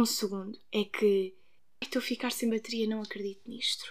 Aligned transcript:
um 0.00 0.06
segundo. 0.06 0.58
É 0.72 0.84
que 0.84 1.34
estou 1.82 2.00
a 2.00 2.02
ficar 2.02 2.30
sem 2.30 2.48
bateria, 2.48 2.86
não 2.88 3.02
acredito 3.02 3.42
nisto. 3.46 3.84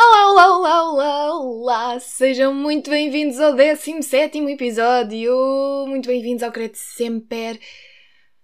Olá, 0.00 0.34
olá, 0.34 0.90
olá, 0.90 1.38
olá! 1.38 2.00
Sejam 2.00 2.52
muito 2.52 2.90
bem-vindos 2.90 3.38
ao 3.38 3.54
17 3.54 4.38
episódio! 4.38 5.86
Muito 5.86 6.08
bem-vindos 6.08 6.42
ao 6.42 6.52
Credo 6.52 6.76
Semper! 6.76 7.60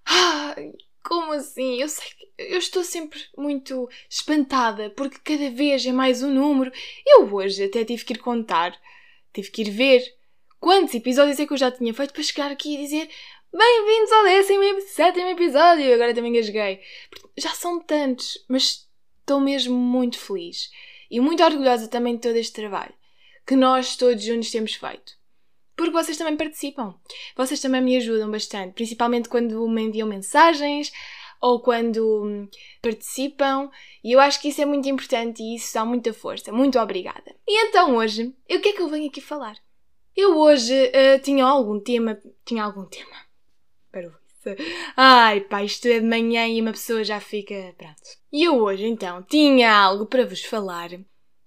Ai, 0.06 0.72
como 1.02 1.32
assim? 1.32 1.80
Eu 1.80 1.88
sei 1.88 2.19
eu 2.48 2.58
estou 2.58 2.82
sempre 2.82 3.20
muito 3.36 3.88
espantada 4.08 4.90
porque 4.90 5.18
cada 5.22 5.50
vez 5.50 5.84
é 5.84 5.92
mais 5.92 6.22
um 6.22 6.30
número. 6.30 6.72
Eu 7.06 7.32
hoje 7.34 7.64
até 7.64 7.84
tive 7.84 8.04
que 8.04 8.14
ir 8.14 8.18
contar, 8.18 8.78
tive 9.32 9.50
que 9.50 9.62
ir 9.62 9.70
ver 9.70 10.02
quantos 10.58 10.94
episódios 10.94 11.38
é 11.38 11.46
que 11.46 11.52
eu 11.52 11.58
já 11.58 11.70
tinha 11.70 11.92
feito 11.92 12.12
para 12.14 12.22
chegar 12.22 12.50
aqui 12.50 12.74
e 12.74 12.78
dizer 12.78 13.08
Bem-vindos 13.52 14.12
ao 14.12 14.24
17 14.24 15.20
episódio! 15.20 15.92
Agora 15.92 16.14
também 16.14 16.32
gasguei. 16.32 16.80
Já 17.36 17.50
são 17.50 17.80
tantos, 17.80 18.38
mas 18.48 18.88
estou 19.18 19.40
mesmo 19.40 19.76
muito 19.76 20.18
feliz 20.18 20.70
e 21.10 21.18
muito 21.18 21.42
orgulhosa 21.42 21.88
também 21.88 22.14
de 22.14 22.20
todo 22.20 22.36
este 22.36 22.52
trabalho 22.54 22.94
que 23.44 23.56
nós 23.56 23.96
todos 23.96 24.22
juntos 24.22 24.52
temos 24.52 24.74
feito. 24.74 25.18
Porque 25.74 25.90
vocês 25.90 26.16
também 26.16 26.36
participam. 26.36 26.94
Vocês 27.36 27.60
também 27.60 27.80
me 27.80 27.96
ajudam 27.96 28.30
bastante, 28.30 28.74
principalmente 28.74 29.28
quando 29.28 29.68
me 29.68 29.82
enviam 29.82 30.06
mensagens 30.06 30.92
ou 31.40 31.60
quando 31.60 32.24
hum, 32.24 32.48
participam, 32.82 33.70
e 34.04 34.12
eu 34.12 34.20
acho 34.20 34.40
que 34.40 34.48
isso 34.48 34.60
é 34.60 34.66
muito 34.66 34.88
importante 34.88 35.42
e 35.42 35.56
isso 35.56 35.72
dá 35.72 35.84
muita 35.84 36.12
força. 36.12 36.52
Muito 36.52 36.78
obrigada. 36.78 37.34
E 37.46 37.66
então 37.66 37.96
hoje, 37.96 38.34
o 38.50 38.60
que 38.60 38.68
é 38.68 38.72
que 38.72 38.82
eu 38.82 38.88
venho 38.88 39.08
aqui 39.08 39.20
falar? 39.20 39.56
Eu 40.14 40.36
hoje 40.36 40.74
uh, 40.74 41.18
tinha 41.22 41.44
algum 41.44 41.80
tema. 41.80 42.20
Tinha 42.44 42.64
algum 42.64 42.84
tema. 42.84 43.16
Para 43.90 44.10
Ai 44.96 45.42
pá, 45.42 45.62
isto 45.62 45.86
é 45.86 46.00
de 46.00 46.06
manhã 46.06 46.46
e 46.48 46.60
uma 46.60 46.72
pessoa 46.72 47.04
já 47.04 47.20
fica. 47.20 47.74
Pronto. 47.76 48.00
E 48.32 48.44
eu 48.44 48.56
hoje 48.62 48.86
então 48.86 49.22
tinha 49.22 49.72
algo 49.72 50.06
para 50.06 50.26
vos 50.26 50.44
falar, 50.44 50.90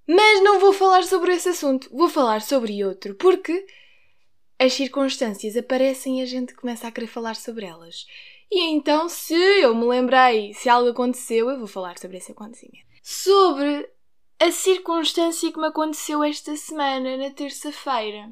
mas 0.08 0.44
não 0.44 0.60
vou 0.60 0.74
falar 0.74 1.04
sobre 1.04 1.34
esse 1.34 1.50
assunto, 1.50 1.90
vou 1.92 2.10
falar 2.10 2.42
sobre 2.42 2.84
outro, 2.84 3.16
porque 3.16 3.66
as 4.60 4.74
circunstâncias 4.74 5.58
aparecem 5.58 6.20
e 6.20 6.24
a 6.24 6.26
gente 6.26 6.54
começa 6.54 6.88
a 6.88 6.92
querer 6.92 7.08
falar 7.08 7.36
sobre 7.36 7.66
elas. 7.66 8.06
E 8.56 8.70
então, 8.70 9.10
se 9.10 9.34
eu 9.34 9.74
me 9.74 9.84
lembrei, 9.86 10.54
se 10.54 10.70
algo 10.70 10.92
aconteceu, 10.92 11.50
eu 11.50 11.58
vou 11.58 11.66
falar 11.66 11.98
sobre 11.98 12.18
esse 12.18 12.34
acontecimento. 12.34 12.86
Sobre 13.02 13.90
a 14.40 14.52
circunstância 14.52 15.52
que 15.52 15.58
me 15.58 15.66
aconteceu 15.66 16.24
esta 16.24 16.56
semana, 16.56 17.18
na 17.18 17.32
terça-feira. 17.32 18.32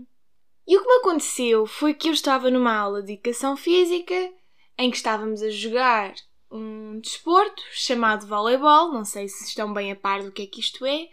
E 0.68 0.78
o 0.78 0.82
que 0.82 0.88
me 0.88 0.98
aconteceu 0.98 1.66
foi 1.66 1.96
que 1.96 2.08
eu 2.08 2.14
estava 2.14 2.52
numa 2.52 2.72
aula 2.72 3.02
de 3.02 3.14
educação 3.14 3.58
física 3.58 4.32
em 4.78 4.92
que 4.92 4.98
estávamos 4.98 5.42
a 5.42 5.50
jogar 5.50 6.14
um 6.52 7.00
desporto 7.00 7.64
chamado 7.72 8.28
voleibol, 8.28 8.94
não 8.94 9.04
sei 9.04 9.28
se 9.28 9.46
estão 9.46 9.74
bem 9.74 9.92
a 9.92 9.96
par 9.96 10.22
do 10.22 10.32
que 10.32 10.44
é 10.44 10.46
que 10.46 10.60
isto 10.60 10.86
é, 10.86 11.10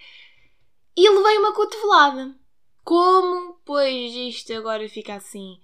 e 0.95 1.09
levei 1.09 1.39
uma 1.39 1.55
cotovelada. 1.55 2.37
Como? 2.84 3.59
Pois 3.65 4.12
isto 4.12 4.53
agora 4.53 4.87
fica 4.87 5.15
assim 5.15 5.59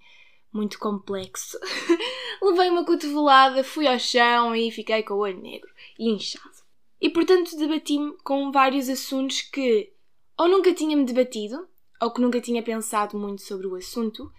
muito 0.55 0.79
complexo. 0.79 1.59
levei 2.41 2.71
uma 2.71 2.87
cotovelada, 2.87 3.65
fui 3.65 3.87
ao 3.87 3.99
chão 3.99 4.55
e 4.55 4.71
fiquei 4.71 5.03
com 5.03 5.15
o 5.15 5.19
olho 5.19 5.41
negro 5.41 5.69
e 5.99 6.11
inchado. 6.11 6.55
E 7.01 7.11
portanto 7.11 7.57
debati-me 7.57 8.17
com 8.23 8.51
vários 8.51 8.89
assuntos 8.89 9.43
que 9.43 9.93
ou 10.39 10.49
nunca 10.49 10.73
tinha-me 10.75 11.05
debatido, 11.05 11.69
ou 12.01 12.11
que 12.11 12.21
nunca 12.21 12.41
tinha 12.41 12.63
pensado 12.63 13.17
muito 13.19 13.43
sobre 13.43 13.67
o 13.67 13.77
assunto, 13.77 14.33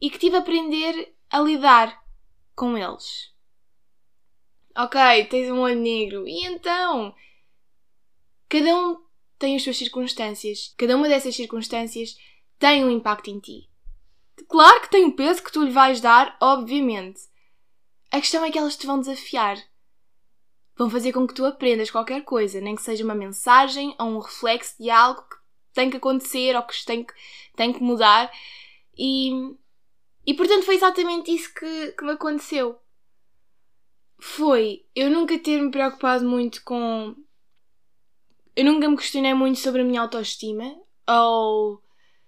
e 0.00 0.10
que 0.10 0.18
tive 0.18 0.36
a 0.36 0.40
aprender 0.40 1.14
a 1.30 1.40
lidar 1.40 2.02
com 2.54 2.76
eles. 2.76 3.32
Ok, 4.76 5.24
tens 5.26 5.50
um 5.50 5.60
olho 5.60 5.78
negro. 5.78 6.26
E 6.26 6.46
então? 6.46 7.14
Cada 8.48 8.76
um 8.76 9.04
tem 9.38 9.54
as 9.54 9.62
suas 9.62 9.76
circunstâncias. 9.76 10.74
Cada 10.76 10.96
uma 10.96 11.08
dessas 11.08 11.34
circunstâncias 11.34 12.16
tem 12.58 12.84
um 12.84 12.90
impacto 12.90 13.30
em 13.30 13.38
ti. 13.38 13.68
Claro 14.48 14.80
que 14.82 14.90
tem 14.90 15.04
o 15.04 15.14
peso 15.14 15.42
que 15.42 15.52
tu 15.52 15.62
lhe 15.62 15.70
vais 15.70 16.00
dar, 16.00 16.36
obviamente. 16.40 17.20
A 18.10 18.20
questão 18.20 18.44
é 18.44 18.50
que 18.50 18.58
elas 18.58 18.76
te 18.76 18.86
vão 18.86 18.98
desafiar. 18.98 19.56
Vão 20.76 20.90
fazer 20.90 21.12
com 21.12 21.26
que 21.26 21.34
tu 21.34 21.44
aprendas 21.44 21.90
qualquer 21.90 22.22
coisa, 22.22 22.60
nem 22.60 22.74
que 22.74 22.82
seja 22.82 23.04
uma 23.04 23.14
mensagem 23.14 23.94
ou 23.98 24.06
um 24.06 24.18
reflexo 24.18 24.74
de 24.80 24.90
algo 24.90 25.22
que 25.22 25.36
tem 25.74 25.90
que 25.90 25.96
acontecer 25.96 26.56
ou 26.56 26.62
que 26.62 26.84
tem 26.84 27.04
que, 27.04 27.12
tem 27.54 27.72
que 27.72 27.82
mudar. 27.82 28.30
E, 28.96 29.30
e 30.26 30.34
portanto 30.34 30.64
foi 30.64 30.74
exatamente 30.74 31.34
isso 31.34 31.52
que, 31.54 31.92
que 31.92 32.04
me 32.04 32.12
aconteceu 32.12 32.80
foi 34.20 34.84
eu 34.94 35.10
nunca 35.10 35.38
ter 35.38 35.60
me 35.60 35.70
preocupado 35.70 36.24
muito 36.28 36.62
com. 36.62 37.16
Eu 38.54 38.64
nunca 38.64 38.88
me 38.88 38.96
questionei 38.96 39.32
muito 39.32 39.58
sobre 39.58 39.80
a 39.80 39.84
minha 39.84 40.02
autoestima 40.02 40.76
ou 41.08 41.82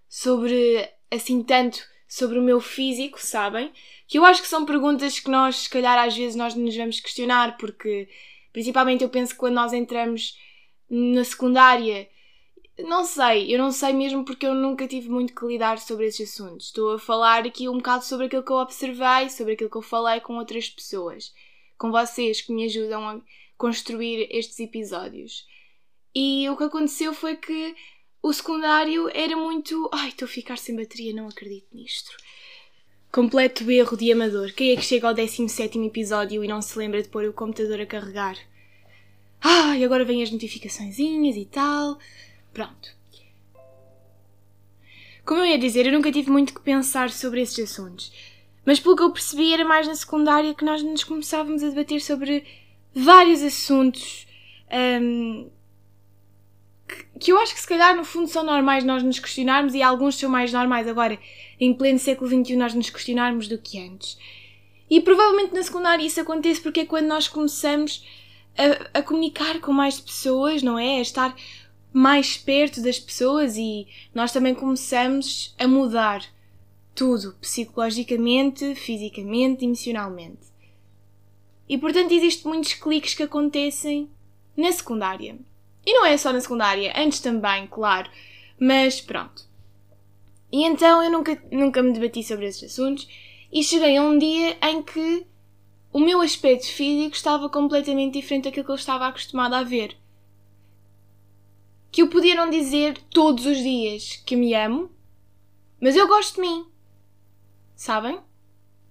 sobre 0.09 0.89
assim 1.11 1.43
tanto 1.43 1.83
sobre 2.13 2.39
o 2.39 2.43
meu 2.43 2.61
físico, 2.61 3.19
sabem? 3.19 3.73
Que 4.07 4.19
eu 4.19 4.25
acho 4.27 4.43
que 4.43 4.49
são 4.49 4.67
perguntas 4.67 5.19
que 5.19 5.31
nós, 5.31 5.57
se 5.57 5.71
calhar, 5.71 5.99
às 5.99 6.15
vezes 6.15 6.37
nós 6.37 6.55
nos 6.55 6.77
vamos 6.77 7.01
questionar, 7.01 7.57
porque 7.57 8.07
principalmente 8.53 9.03
eu 9.03 9.09
penso 9.09 9.33
que 9.33 9.39
quando 9.39 9.55
nós 9.55 9.73
entramos 9.73 10.39
na 10.91 11.25
secundária, 11.25 12.07
não 12.81 13.03
sei, 13.03 13.55
eu 13.55 13.59
não 13.59 13.73
sei 13.73 13.95
mesmo 13.95 14.27
porque 14.27 14.47
eu 14.47 14.55
nunca 14.55 14.87
tive 14.87 15.09
muito 15.09 15.35
que 15.35 15.47
lidar 15.47 15.79
sobre 15.79 16.07
esses 16.07 16.31
assuntos. 16.31 16.67
Estou 16.67 16.97
a 16.97 16.99
falar 16.99 17.47
aqui 17.47 17.67
um 17.67 17.79
bocado 17.79 18.05
sobre 18.05 18.27
aquilo 18.27 18.43
que 18.43 18.53
eu 18.53 18.57
observei, 18.57 19.31
sobre 19.31 19.55
aquilo 19.55 19.71
que 19.71 19.77
eu 19.77 19.83
falei 19.83 20.21
com 20.21 20.37
outras 20.37 20.69
pessoas 20.69 21.33
com 21.79 21.91
vocês 21.91 22.41
que 22.41 22.53
me 22.53 22.67
ajudam 22.67 23.09
a 23.09 23.21
construir 23.57 24.29
estes 24.31 24.61
episódios. 24.61 25.45
E 26.15 26.49
o 26.49 26.57
que 26.57 26.65
aconteceu 26.65 27.13
foi 27.13 27.37
que 27.37 27.75
o 28.23 28.33
secundário 28.33 29.11
era 29.13 29.37
muito. 29.37 29.91
Ai, 29.93 30.09
estou 30.09 30.27
a 30.27 30.29
ficar 30.29 30.57
sem 30.57 30.77
bateria, 30.77 31.13
não 31.13 31.29
acredito 31.29 31.67
nisto. 31.73 32.17
Completo 33.11 33.69
erro 33.71 33.97
de 33.97 34.13
amador. 34.13 34.53
Quem 34.53 34.71
é 34.71 34.77
que 34.77 34.83
chega 34.83 35.09
ao 35.09 35.15
17 35.15 35.79
episódio 35.81 36.43
e 36.45 36.49
não 36.49 36.63
se 36.63 36.79
lembra 36.79 37.03
de 37.03 37.09
pôr 37.09 37.25
o 37.25 37.33
computador 37.33 37.81
a 37.81 37.87
carregar? 37.87 38.39
Ai, 39.41 39.85
agora 39.85 40.05
vêm 40.05 40.23
as 40.23 40.31
notificaçõezinhas 40.31 41.37
e 41.37 41.45
tal. 41.45 41.99
Pronto. 42.55 42.97
Como 45.25 45.41
eu 45.41 45.47
ia 45.47 45.59
dizer, 45.59 45.87
eu 45.87 45.93
nunca 45.93 46.13
tive 46.13 46.31
muito 46.31 46.55
que 46.55 46.61
pensar 46.61 47.11
sobre 47.11 47.43
esses 47.43 47.59
assuntos. 47.71 48.13
Mas 48.65 48.79
pelo 48.79 48.97
que 48.97 49.03
eu 49.03 49.13
percebi, 49.13 49.53
era 49.53 49.65
mais 49.65 49.87
na 49.87 49.95
secundária 49.95 50.55
que 50.55 50.65
nós 50.65 50.83
nos 50.83 51.03
começávamos 51.03 51.63
a 51.63 51.69
debater 51.69 52.01
sobre 52.01 52.45
vários 52.95 53.43
assuntos 53.43 54.27
um, 55.01 55.51
que, 57.19 57.33
eu 57.33 57.39
acho 57.39 57.55
que 57.55 57.61
se 57.61 57.67
calhar 57.67 57.97
no 57.97 58.05
fundo 58.05 58.29
são 58.29 58.45
normais 58.45 58.85
nós 58.85 59.03
nos 59.03 59.19
questionarmos 59.19 59.75
e 59.75 59.83
alguns 59.83 60.17
são 60.17 60.31
mais 60.31 60.53
normais 60.53 60.89
agora, 60.89 61.19
em 61.61 61.75
pleno 61.75 61.99
século 61.99 62.29
XXI, 62.29 62.57
nós 62.57 62.75
nos 62.75 62.91
questionarmos 62.91 63.49
do 63.49 63.59
que 63.59 63.79
antes. 63.79 64.19
E 64.91 65.01
provavelmente 65.01 65.55
na 65.55 65.63
secundária 65.63 66.05
isso 66.05 66.21
acontece 66.21 66.61
porque 66.61 66.81
é 66.81 66.87
quando 66.87 67.07
nós 67.07 67.29
começamos 67.29 68.07
a, 68.57 68.99
a 68.99 69.03
comunicar 69.03 69.61
com 69.61 69.73
mais 69.73 69.99
pessoas, 69.99 70.63
não 70.63 70.79
é? 70.79 70.99
A 70.99 71.03
estar 71.03 71.35
mais 71.93 72.37
perto 72.37 72.83
das 72.83 72.99
pessoas 72.99 73.57
e 73.57 73.87
nós 74.15 74.33
também 74.33 74.55
começamos 74.55 75.55
a 75.59 75.67
mudar 75.67 76.25
tudo, 76.95 77.35
psicologicamente, 77.41 78.75
fisicamente, 78.75 79.65
emocionalmente. 79.65 80.53
E 81.69 81.79
portanto 81.79 82.13
existem 82.13 82.51
muitos 82.51 82.75
cliques 82.75 83.15
que 83.15 83.23
acontecem 83.23 84.11
na 84.57 84.71
secundária. 84.73 85.39
E 85.85 85.93
não 85.95 86.07
é 86.07 86.17
só 86.17 86.33
na 86.33 86.41
secundária, 86.41 86.93
antes 86.97 87.21
também, 87.21 87.67
claro. 87.67 88.11
Mas 88.59 89.01
pronto. 89.01 89.45
E 90.51 90.65
então 90.65 91.03
eu 91.03 91.11
nunca, 91.11 91.43
nunca 91.51 91.83
me 91.83 91.93
debati 91.93 92.23
sobre 92.23 92.47
esses 92.47 92.71
assuntos 92.71 93.09
e 93.51 93.63
cheguei 93.63 93.97
a 93.97 94.03
um 94.03 94.19
dia 94.19 94.57
em 94.63 94.83
que 94.83 95.27
o 95.93 95.99
meu 95.99 96.21
aspecto 96.21 96.67
físico 96.67 97.15
estava 97.15 97.49
completamente 97.49 98.15
diferente 98.15 98.45
daquilo 98.45 98.65
que 98.65 98.71
eu 98.71 98.77
estava 98.77 99.07
acostumada 99.07 99.59
a 99.59 99.63
ver. 99.63 99.97
Que 101.91 102.03
eu 102.03 102.09
podia 102.09 102.35
não 102.35 102.49
dizer 102.49 102.99
todos 103.11 103.45
os 103.45 103.59
dias 103.59 104.17
que 104.25 104.37
me 104.37 104.55
amo, 104.55 104.91
mas 105.81 105.97
eu 105.97 106.07
gosto 106.07 106.37
de 106.37 106.43
mim. 106.43 106.67
Sabem? 107.75 108.21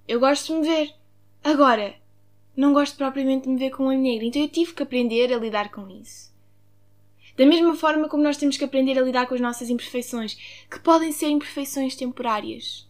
Eu 0.07 0.19
gosto 0.19 0.47
de 0.47 0.59
me 0.59 0.67
ver. 0.67 0.93
Agora, 1.43 1.95
não 2.55 2.73
gosto 2.73 2.97
propriamente 2.97 3.43
de 3.43 3.49
me 3.49 3.57
ver 3.57 3.71
com 3.71 3.85
um 3.85 3.99
negro, 3.99 4.25
então 4.25 4.41
eu 4.41 4.49
tive 4.49 4.73
que 4.73 4.83
aprender 4.83 5.33
a 5.33 5.37
lidar 5.37 5.71
com 5.71 5.89
isso. 5.89 6.30
Da 7.41 7.47
mesma 7.47 7.75
forma 7.75 8.07
como 8.07 8.21
nós 8.21 8.37
temos 8.37 8.55
que 8.55 8.63
aprender 8.63 8.99
a 8.99 9.01
lidar 9.01 9.25
com 9.25 9.33
as 9.33 9.41
nossas 9.41 9.67
imperfeições, 9.67 10.37
que 10.69 10.79
podem 10.79 11.11
ser 11.11 11.25
imperfeições 11.25 11.95
temporárias. 11.95 12.87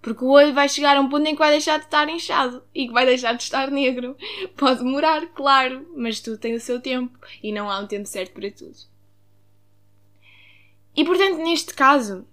Porque 0.00 0.24
o 0.24 0.28
olho 0.28 0.54
vai 0.54 0.68
chegar 0.68 0.96
a 0.96 1.00
um 1.00 1.08
ponto 1.08 1.26
em 1.26 1.32
que 1.32 1.40
vai 1.40 1.50
deixar 1.50 1.80
de 1.80 1.86
estar 1.86 2.08
inchado 2.08 2.62
e 2.72 2.86
que 2.86 2.92
vai 2.92 3.04
deixar 3.04 3.32
de 3.32 3.42
estar 3.42 3.72
negro. 3.72 4.16
Pode 4.56 4.84
demorar, 4.84 5.26
claro, 5.34 5.84
mas 5.96 6.20
tudo 6.20 6.38
tem 6.38 6.54
o 6.54 6.60
seu 6.60 6.80
tempo 6.80 7.18
e 7.42 7.50
não 7.50 7.68
há 7.68 7.80
um 7.80 7.88
tempo 7.88 8.06
certo 8.06 8.34
para 8.34 8.52
tudo. 8.52 8.76
E 10.94 11.04
portanto, 11.04 11.38
neste 11.38 11.74
caso, 11.74 12.24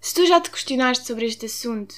se 0.00 0.16
tu 0.16 0.26
já 0.26 0.40
te 0.40 0.50
questionaste 0.50 1.06
sobre 1.06 1.26
este 1.26 1.46
assunto, 1.46 1.94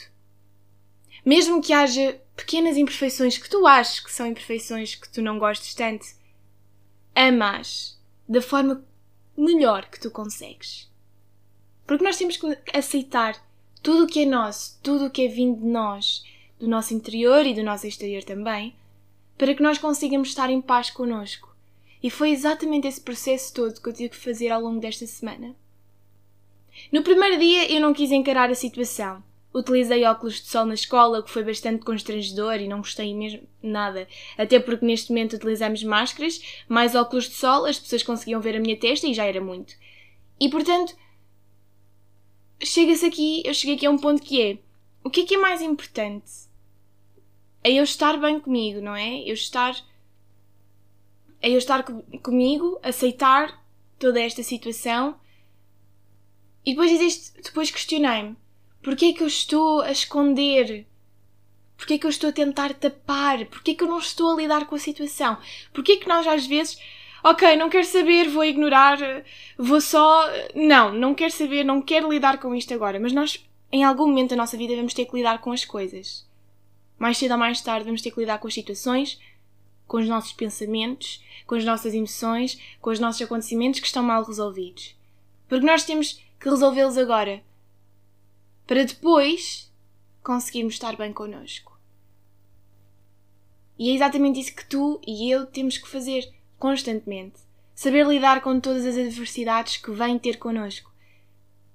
mesmo 1.24 1.62
que 1.62 1.72
haja 1.72 2.20
pequenas 2.36 2.76
imperfeições 2.76 3.38
que 3.38 3.48
tu 3.48 3.66
achas 3.66 4.00
que 4.00 4.12
são 4.12 4.26
imperfeições 4.26 4.94
que 4.94 5.08
tu 5.08 5.22
não 5.22 5.38
gostes 5.38 5.74
tanto, 5.74 6.04
amas 7.16 7.98
da 8.28 8.42
forma 8.42 8.84
melhor 9.36 9.86
que 9.86 9.98
tu 9.98 10.10
consegues. 10.10 10.90
Porque 11.86 12.04
nós 12.04 12.18
temos 12.18 12.36
que 12.36 12.58
aceitar 12.72 13.42
tudo 13.82 14.04
o 14.04 14.06
que 14.06 14.22
é 14.22 14.26
nosso, 14.26 14.78
tudo 14.82 15.06
o 15.06 15.10
que 15.10 15.24
é 15.24 15.28
vindo 15.28 15.60
de 15.60 15.66
nós, 15.66 16.24
do 16.58 16.68
nosso 16.68 16.92
interior 16.92 17.46
e 17.46 17.54
do 17.54 17.62
nosso 17.62 17.86
exterior 17.86 18.22
também, 18.22 18.74
para 19.38 19.54
que 19.54 19.62
nós 19.62 19.78
consigamos 19.78 20.28
estar 20.28 20.50
em 20.50 20.60
paz 20.60 20.90
connosco. 20.90 21.54
E 22.02 22.10
foi 22.10 22.30
exatamente 22.30 22.86
esse 22.86 23.00
processo 23.00 23.54
todo 23.54 23.80
que 23.80 23.88
eu 23.88 23.92
tive 23.92 24.10
que 24.10 24.16
fazer 24.16 24.50
ao 24.50 24.60
longo 24.60 24.80
desta 24.80 25.06
semana. 25.06 25.54
No 26.92 27.02
primeiro 27.02 27.38
dia 27.38 27.70
eu 27.72 27.80
não 27.80 27.94
quis 27.94 28.10
encarar 28.10 28.50
a 28.50 28.54
situação. 28.54 29.22
Utilizei 29.56 30.04
óculos 30.04 30.34
de 30.34 30.48
sol 30.48 30.66
na 30.66 30.74
escola, 30.74 31.20
o 31.20 31.22
que 31.22 31.30
foi 31.30 31.42
bastante 31.42 31.82
constrangedor 31.82 32.56
e 32.56 32.68
não 32.68 32.76
gostei 32.80 33.14
mesmo 33.14 33.48
nada. 33.62 34.06
Até 34.36 34.60
porque 34.60 34.84
neste 34.84 35.08
momento 35.08 35.34
utilizamos 35.34 35.82
máscaras, 35.82 36.42
mais 36.68 36.94
óculos 36.94 37.24
de 37.24 37.36
sol, 37.36 37.64
as 37.64 37.78
pessoas 37.78 38.02
conseguiam 38.02 38.38
ver 38.38 38.54
a 38.54 38.60
minha 38.60 38.78
testa 38.78 39.06
e 39.06 39.14
já 39.14 39.24
era 39.24 39.40
muito. 39.40 39.74
E 40.38 40.50
portanto, 40.50 40.94
chega-se 42.62 43.06
aqui, 43.06 43.42
eu 43.46 43.54
cheguei 43.54 43.76
aqui 43.76 43.86
a 43.86 43.90
um 43.90 43.96
ponto 43.96 44.20
que 44.20 44.42
é: 44.42 44.58
o 45.02 45.08
que 45.08 45.22
é 45.22 45.24
que 45.24 45.36
é 45.36 45.38
mais 45.38 45.62
importante? 45.62 46.30
É 47.64 47.72
eu 47.72 47.82
estar 47.82 48.18
bem 48.18 48.38
comigo, 48.38 48.82
não 48.82 48.94
é? 48.94 49.20
Eu 49.20 49.32
estar. 49.32 49.74
É 51.40 51.48
eu 51.48 51.56
estar 51.56 51.82
comigo, 52.22 52.78
aceitar 52.82 53.64
toda 53.98 54.20
esta 54.20 54.42
situação. 54.42 55.18
E 56.62 56.72
depois 56.72 56.92
existe. 56.92 57.40
Depois 57.40 57.70
questionei-me 57.70 58.36
Porquê 58.86 59.06
é 59.06 59.12
que 59.12 59.24
eu 59.24 59.26
estou 59.26 59.80
a 59.80 59.90
esconder? 59.90 60.86
Porquê 61.76 61.94
é 61.94 61.98
que 61.98 62.06
eu 62.06 62.10
estou 62.10 62.30
a 62.30 62.32
tentar 62.32 62.72
tapar? 62.72 63.44
Porquê 63.46 63.72
é 63.72 63.74
que 63.74 63.82
eu 63.82 63.88
não 63.88 63.98
estou 63.98 64.30
a 64.30 64.36
lidar 64.36 64.64
com 64.66 64.76
a 64.76 64.78
situação? 64.78 65.38
Porquê 65.74 65.94
é 65.94 65.96
que 65.96 66.06
nós 66.06 66.24
às 66.24 66.46
vezes, 66.46 66.78
ok, 67.24 67.56
não 67.56 67.68
quero 67.68 67.84
saber, 67.84 68.28
vou 68.28 68.44
ignorar, 68.44 68.96
vou 69.58 69.80
só. 69.80 70.24
Não, 70.54 70.92
não 70.92 71.16
quero 71.16 71.32
saber, 71.32 71.64
não 71.64 71.82
quero 71.82 72.08
lidar 72.08 72.38
com 72.38 72.54
isto 72.54 72.72
agora. 72.72 73.00
Mas 73.00 73.12
nós, 73.12 73.44
em 73.72 73.82
algum 73.82 74.06
momento 74.06 74.30
da 74.30 74.36
nossa 74.36 74.56
vida, 74.56 74.76
vamos 74.76 74.94
ter 74.94 75.06
que 75.06 75.16
lidar 75.16 75.40
com 75.40 75.50
as 75.50 75.64
coisas. 75.64 76.24
Mais 76.96 77.18
cedo 77.18 77.32
ou 77.32 77.38
mais 77.38 77.60
tarde, 77.60 77.86
vamos 77.86 78.02
ter 78.02 78.12
que 78.12 78.20
lidar 78.20 78.38
com 78.38 78.46
as 78.46 78.54
situações, 78.54 79.20
com 79.88 79.96
os 79.96 80.06
nossos 80.06 80.32
pensamentos, 80.32 81.20
com 81.44 81.56
as 81.56 81.64
nossas 81.64 81.92
emoções, 81.92 82.56
com 82.80 82.90
os 82.90 83.00
nossos 83.00 83.20
acontecimentos 83.20 83.80
que 83.80 83.86
estão 83.88 84.04
mal 84.04 84.22
resolvidos. 84.22 84.94
Porque 85.48 85.66
nós 85.66 85.82
temos 85.82 86.22
que 86.38 86.48
resolvê-los 86.48 86.96
agora 86.96 87.42
para 88.66 88.84
depois 88.84 89.72
conseguirmos 90.22 90.74
estar 90.74 90.96
bem 90.96 91.12
connosco. 91.12 91.78
E 93.78 93.90
é 93.90 93.94
exatamente 93.94 94.40
isso 94.40 94.54
que 94.54 94.66
tu 94.66 95.00
e 95.06 95.30
eu 95.30 95.46
temos 95.46 95.78
que 95.78 95.88
fazer 95.88 96.28
constantemente. 96.58 97.40
Saber 97.74 98.06
lidar 98.06 98.40
com 98.40 98.58
todas 98.58 98.86
as 98.86 98.96
adversidades 98.96 99.76
que 99.76 99.90
vêm 99.90 100.18
ter 100.18 100.38
connosco. 100.38 100.90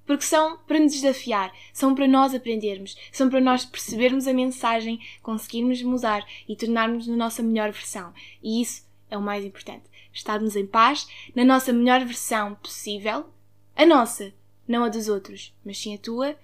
Porque 0.06 0.26
são 0.26 0.58
para 0.68 0.80
nos 0.80 0.94
desafiar, 0.94 1.54
são 1.72 1.94
para 1.94 2.08
nós 2.08 2.34
aprendermos, 2.34 2.98
são 3.12 3.30
para 3.30 3.40
nós 3.40 3.64
percebermos 3.64 4.28
a 4.28 4.34
mensagem, 4.34 5.00
conseguirmos 5.22 5.82
mudar 5.84 6.26
e 6.50 6.56
tornarmos 6.56 7.08
a 7.08 7.16
nossa 7.16 7.44
melhor 7.44 7.72
versão. 7.72 8.12
E 8.42 8.62
isso 8.62 8.86
é 9.10 9.18
o 9.18 9.22
mais 9.22 9.46
importante. 9.46 9.84
Estarmos 10.12 10.56
em 10.56 10.66
paz, 10.66 11.08
na 11.36 11.46
nossa 11.46 11.72
melhor 11.72 12.04
versão 12.04 12.56
possível, 12.56 13.28
a 13.76 13.86
nossa, 13.86 14.34
não 14.68 14.84
a 14.84 14.90
dos 14.90 15.08
outros, 15.08 15.54
mas 15.64 15.78
sim 15.78 15.94
a 15.94 15.98
tua 15.98 16.36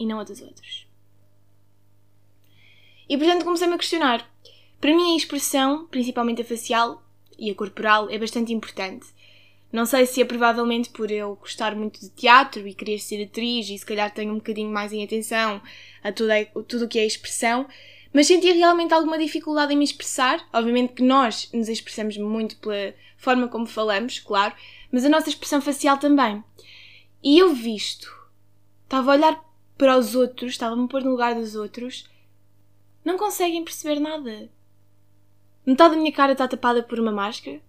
e 0.00 0.06
não 0.06 0.18
a 0.18 0.24
dos 0.24 0.40
outros. 0.40 0.86
E 3.08 3.18
portanto 3.18 3.44
comecei-me 3.44 3.74
a 3.74 3.78
questionar. 3.78 4.28
Para 4.80 4.96
mim 4.96 5.12
a 5.12 5.16
expressão, 5.16 5.86
principalmente 5.86 6.40
a 6.40 6.44
facial 6.44 7.02
e 7.38 7.50
a 7.50 7.54
corporal, 7.54 8.08
é 8.08 8.18
bastante 8.18 8.52
importante. 8.52 9.06
Não 9.72 9.84
sei 9.84 10.06
se 10.06 10.20
é 10.20 10.24
provavelmente 10.24 10.90
por 10.90 11.10
eu 11.10 11.36
gostar 11.36 11.76
muito 11.76 12.00
de 12.00 12.08
teatro 12.10 12.66
e 12.66 12.74
querer 12.74 12.98
ser 12.98 13.22
atriz 13.22 13.68
e 13.68 13.78
se 13.78 13.86
calhar 13.86 14.12
tenho 14.12 14.32
um 14.32 14.36
bocadinho 14.36 14.70
mais 14.70 14.92
em 14.92 15.04
atenção 15.04 15.60
a 16.02 16.10
tudo, 16.10 16.84
o 16.84 16.88
que 16.88 16.98
é 16.98 17.06
expressão, 17.06 17.68
mas 18.12 18.26
senti 18.26 18.50
realmente 18.50 18.94
alguma 18.94 19.18
dificuldade 19.18 19.72
em 19.72 19.76
me 19.76 19.84
expressar. 19.84 20.44
Obviamente 20.52 20.94
que 20.94 21.02
nós 21.02 21.48
nos 21.52 21.68
expressamos 21.68 22.16
muito 22.16 22.56
pela 22.56 22.94
forma 23.16 23.48
como 23.48 23.66
falamos, 23.66 24.18
claro, 24.18 24.54
mas 24.90 25.04
a 25.04 25.08
nossa 25.08 25.28
expressão 25.28 25.60
facial 25.60 25.98
também. 25.98 26.42
E 27.22 27.38
eu 27.38 27.54
visto, 27.54 28.10
estava 28.84 29.12
a 29.12 29.14
olhar 29.14 29.49
para 29.80 29.96
os 29.96 30.14
outros, 30.14 30.50
estava-me 30.50 30.84
a 30.84 30.88
pôr 30.88 31.02
no 31.02 31.12
lugar 31.12 31.34
dos 31.34 31.54
outros, 31.54 32.06
não 33.02 33.16
conseguem 33.16 33.64
perceber 33.64 33.98
nada. 33.98 34.50
Metade 35.64 35.94
da 35.94 36.00
minha 36.02 36.12
cara 36.12 36.32
está 36.32 36.46
tapada 36.46 36.82
por 36.82 37.00
uma 37.00 37.10
máscara 37.10 37.62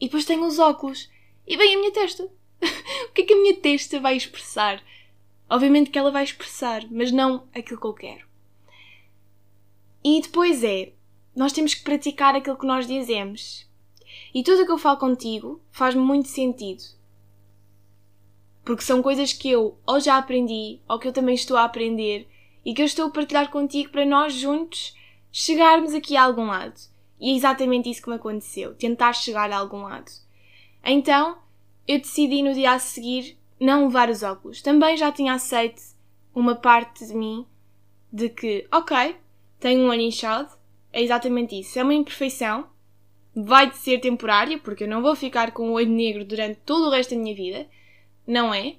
e 0.00 0.06
depois 0.06 0.24
tenho 0.24 0.46
os 0.46 0.60
óculos 0.60 1.10
e 1.48 1.56
vem 1.56 1.74
a 1.74 1.78
minha 1.80 1.92
testa. 1.92 2.22
o 2.62 3.12
que 3.12 3.22
é 3.22 3.24
que 3.24 3.32
a 3.32 3.36
minha 3.36 3.56
testa 3.56 3.98
vai 3.98 4.16
expressar? 4.16 4.80
Obviamente 5.48 5.90
que 5.90 5.98
ela 5.98 6.12
vai 6.12 6.22
expressar, 6.22 6.86
mas 6.88 7.10
não 7.10 7.48
aquilo 7.52 7.80
que 7.80 7.86
eu 7.86 7.94
quero. 7.94 8.28
E 10.04 10.20
depois 10.20 10.62
é, 10.62 10.92
nós 11.34 11.52
temos 11.52 11.74
que 11.74 11.82
praticar 11.82 12.36
aquilo 12.36 12.56
que 12.56 12.66
nós 12.66 12.86
dizemos. 12.86 13.68
E 14.32 14.44
tudo 14.44 14.62
o 14.62 14.66
que 14.66 14.70
eu 14.70 14.78
falo 14.78 15.00
contigo 15.00 15.60
faz 15.72 15.96
muito 15.96 16.28
sentido. 16.28 16.84
Porque 18.64 18.82
são 18.82 19.02
coisas 19.02 19.32
que 19.32 19.50
eu 19.50 19.78
ou 19.86 20.00
já 20.00 20.16
aprendi, 20.16 20.80
ou 20.88 20.98
que 20.98 21.08
eu 21.08 21.12
também 21.12 21.34
estou 21.34 21.56
a 21.56 21.64
aprender, 21.64 22.28
e 22.64 22.74
que 22.74 22.82
eu 22.82 22.86
estou 22.86 23.06
a 23.06 23.10
partilhar 23.10 23.50
contigo 23.50 23.90
para 23.90 24.04
nós 24.04 24.34
juntos 24.34 24.94
chegarmos 25.32 25.94
aqui 25.94 26.16
a 26.16 26.24
algum 26.24 26.46
lado. 26.46 26.78
E 27.20 27.32
é 27.32 27.36
exatamente 27.36 27.90
isso 27.90 28.02
que 28.02 28.08
me 28.08 28.16
aconteceu, 28.16 28.74
tentar 28.74 29.12
chegar 29.12 29.50
a 29.50 29.56
algum 29.56 29.82
lado. 29.82 30.10
Então, 30.84 31.38
eu 31.86 31.98
decidi 31.98 32.42
no 32.42 32.54
dia 32.54 32.72
a 32.72 32.78
seguir 32.78 33.36
não 33.58 33.84
levar 33.84 34.08
os 34.08 34.22
óculos. 34.22 34.62
Também 34.62 34.96
já 34.96 35.12
tinha 35.12 35.34
aceito 35.34 35.82
uma 36.34 36.54
parte 36.54 37.06
de 37.06 37.14
mim 37.14 37.46
de 38.12 38.28
que, 38.28 38.66
ok, 38.72 39.16
tenho 39.58 39.82
um 39.82 39.88
olho 39.88 40.00
inchado, 40.00 40.50
é 40.92 41.02
exatamente 41.02 41.58
isso, 41.58 41.78
é 41.78 41.82
uma 41.82 41.94
imperfeição, 41.94 42.66
vai 43.34 43.70
ser 43.72 44.00
temporária, 44.00 44.58
porque 44.58 44.84
eu 44.84 44.88
não 44.88 45.02
vou 45.02 45.14
ficar 45.14 45.52
com 45.52 45.70
o 45.70 45.72
olho 45.72 45.90
negro 45.90 46.24
durante 46.24 46.60
todo 46.64 46.86
o 46.86 46.90
resto 46.90 47.14
da 47.14 47.20
minha 47.20 47.34
vida, 47.34 47.68
não 48.30 48.54
é? 48.54 48.76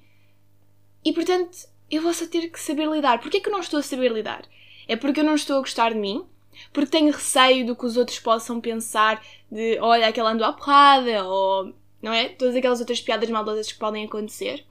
E 1.04 1.12
portanto, 1.12 1.68
eu 1.90 2.02
vou 2.02 2.14
só 2.14 2.26
ter 2.26 2.48
que 2.48 2.58
saber 2.58 2.88
lidar. 2.88 3.20
Porquê 3.20 3.40
que 3.40 3.48
eu 3.48 3.52
não 3.52 3.60
estou 3.60 3.80
a 3.80 3.82
saber 3.82 4.10
lidar? 4.10 4.44
É 4.88 4.96
porque 4.96 5.20
eu 5.20 5.24
não 5.24 5.34
estou 5.34 5.56
a 5.56 5.60
gostar 5.60 5.92
de 5.92 5.98
mim? 5.98 6.24
Porque 6.72 6.90
tenho 6.90 7.12
receio 7.12 7.66
do 7.66 7.76
que 7.76 7.86
os 7.86 7.96
outros 7.96 8.18
possam 8.18 8.60
pensar 8.60 9.22
de 9.50 9.78
olha, 9.80 10.08
aquela 10.08 10.32
andou 10.32 10.46
à 10.46 10.52
porrada, 10.52 11.24
ou 11.24 11.74
não 12.00 12.12
é? 12.12 12.30
Todas 12.30 12.56
aquelas 12.56 12.80
outras 12.80 13.00
piadas 13.00 13.28
maldosas 13.30 13.70
que 13.70 13.78
podem 13.78 14.04
acontecer. 14.04 14.64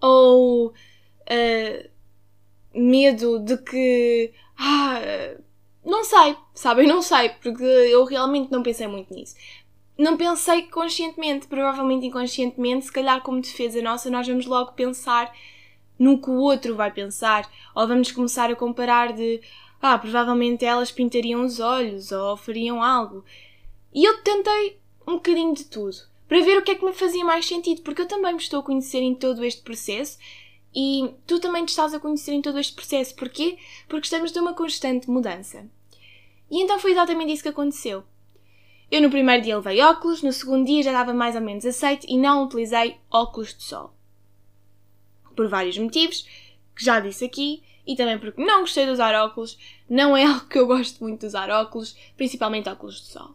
Ou 0.00 0.68
uh, 0.68 1.90
medo 2.74 3.38
de 3.40 3.58
que. 3.58 4.32
Ah, 4.58 5.00
não 5.84 6.04
sei, 6.04 6.36
sabem? 6.54 6.86
Não 6.86 7.02
sei, 7.02 7.30
porque 7.42 7.62
eu 7.62 8.04
realmente 8.04 8.50
não 8.50 8.62
pensei 8.62 8.86
muito 8.86 9.12
nisso 9.14 9.34
não 9.98 10.16
pensei 10.16 10.62
conscientemente, 10.62 11.48
provavelmente 11.48 12.06
inconscientemente, 12.06 12.86
se 12.86 12.92
calhar 12.92 13.20
como 13.20 13.40
defesa 13.40 13.82
nossa, 13.82 14.08
nós 14.08 14.26
vamos 14.28 14.46
logo 14.46 14.72
pensar 14.72 15.34
no 15.98 16.22
que 16.22 16.30
o 16.30 16.38
outro 16.38 16.76
vai 16.76 16.92
pensar, 16.92 17.50
ou 17.74 17.86
vamos 17.88 18.12
começar 18.12 18.48
a 18.48 18.54
comparar 18.54 19.12
de 19.12 19.40
ah, 19.82 19.98
provavelmente 19.98 20.64
elas 20.64 20.92
pintariam 20.92 21.44
os 21.44 21.58
olhos 21.58 22.12
ou 22.12 22.36
fariam 22.36 22.80
algo. 22.80 23.24
E 23.92 24.04
eu 24.04 24.22
tentei 24.22 24.78
um 25.04 25.14
bocadinho 25.14 25.52
de 25.52 25.64
tudo, 25.64 25.96
para 26.28 26.40
ver 26.40 26.58
o 26.58 26.62
que 26.62 26.70
é 26.70 26.74
que 26.76 26.84
me 26.84 26.92
fazia 26.92 27.24
mais 27.24 27.46
sentido, 27.46 27.82
porque 27.82 28.02
eu 28.02 28.06
também 28.06 28.34
me 28.34 28.40
estou 28.40 28.60
a 28.60 28.62
conhecer 28.62 29.00
em 29.00 29.14
todo 29.14 29.44
este 29.44 29.62
processo 29.62 30.18
e 30.72 31.12
tu 31.26 31.40
também 31.40 31.64
te 31.64 31.70
estás 31.70 31.92
a 31.92 31.98
conhecer 31.98 32.32
em 32.32 32.42
todo 32.42 32.58
este 32.58 32.74
processo. 32.74 33.16
Porquê? 33.16 33.58
Porque 33.88 34.06
estamos 34.06 34.32
numa 34.32 34.54
constante 34.54 35.10
mudança. 35.10 35.66
E 36.50 36.62
então 36.62 36.78
foi 36.78 36.92
exatamente 36.92 37.32
isso 37.32 37.42
que 37.42 37.48
aconteceu. 37.48 38.04
Eu 38.90 39.02
no 39.02 39.10
primeiro 39.10 39.42
dia 39.42 39.56
levei 39.56 39.82
óculos, 39.82 40.22
no 40.22 40.32
segundo 40.32 40.66
dia 40.66 40.82
já 40.82 40.92
dava 40.92 41.12
mais 41.12 41.34
ou 41.34 41.42
menos 41.42 41.66
aceite 41.66 42.06
e 42.08 42.16
não 42.16 42.44
utilizei 42.44 42.96
óculos 43.10 43.54
de 43.54 43.62
sol. 43.62 43.92
Por 45.36 45.48
vários 45.48 45.76
motivos, 45.76 46.26
que 46.74 46.84
já 46.84 46.98
disse 46.98 47.24
aqui, 47.24 47.62
e 47.86 47.94
também 47.94 48.18
porque 48.18 48.42
não 48.42 48.60
gostei 48.60 48.86
de 48.86 48.90
usar 48.90 49.14
óculos, 49.14 49.58
não 49.88 50.16
é 50.16 50.24
algo 50.26 50.46
que 50.46 50.58
eu 50.58 50.66
gosto 50.66 51.02
muito 51.02 51.20
de 51.20 51.26
usar 51.26 51.50
óculos, 51.50 51.96
principalmente 52.16 52.68
óculos 52.68 53.00
de 53.00 53.08
sol. 53.08 53.34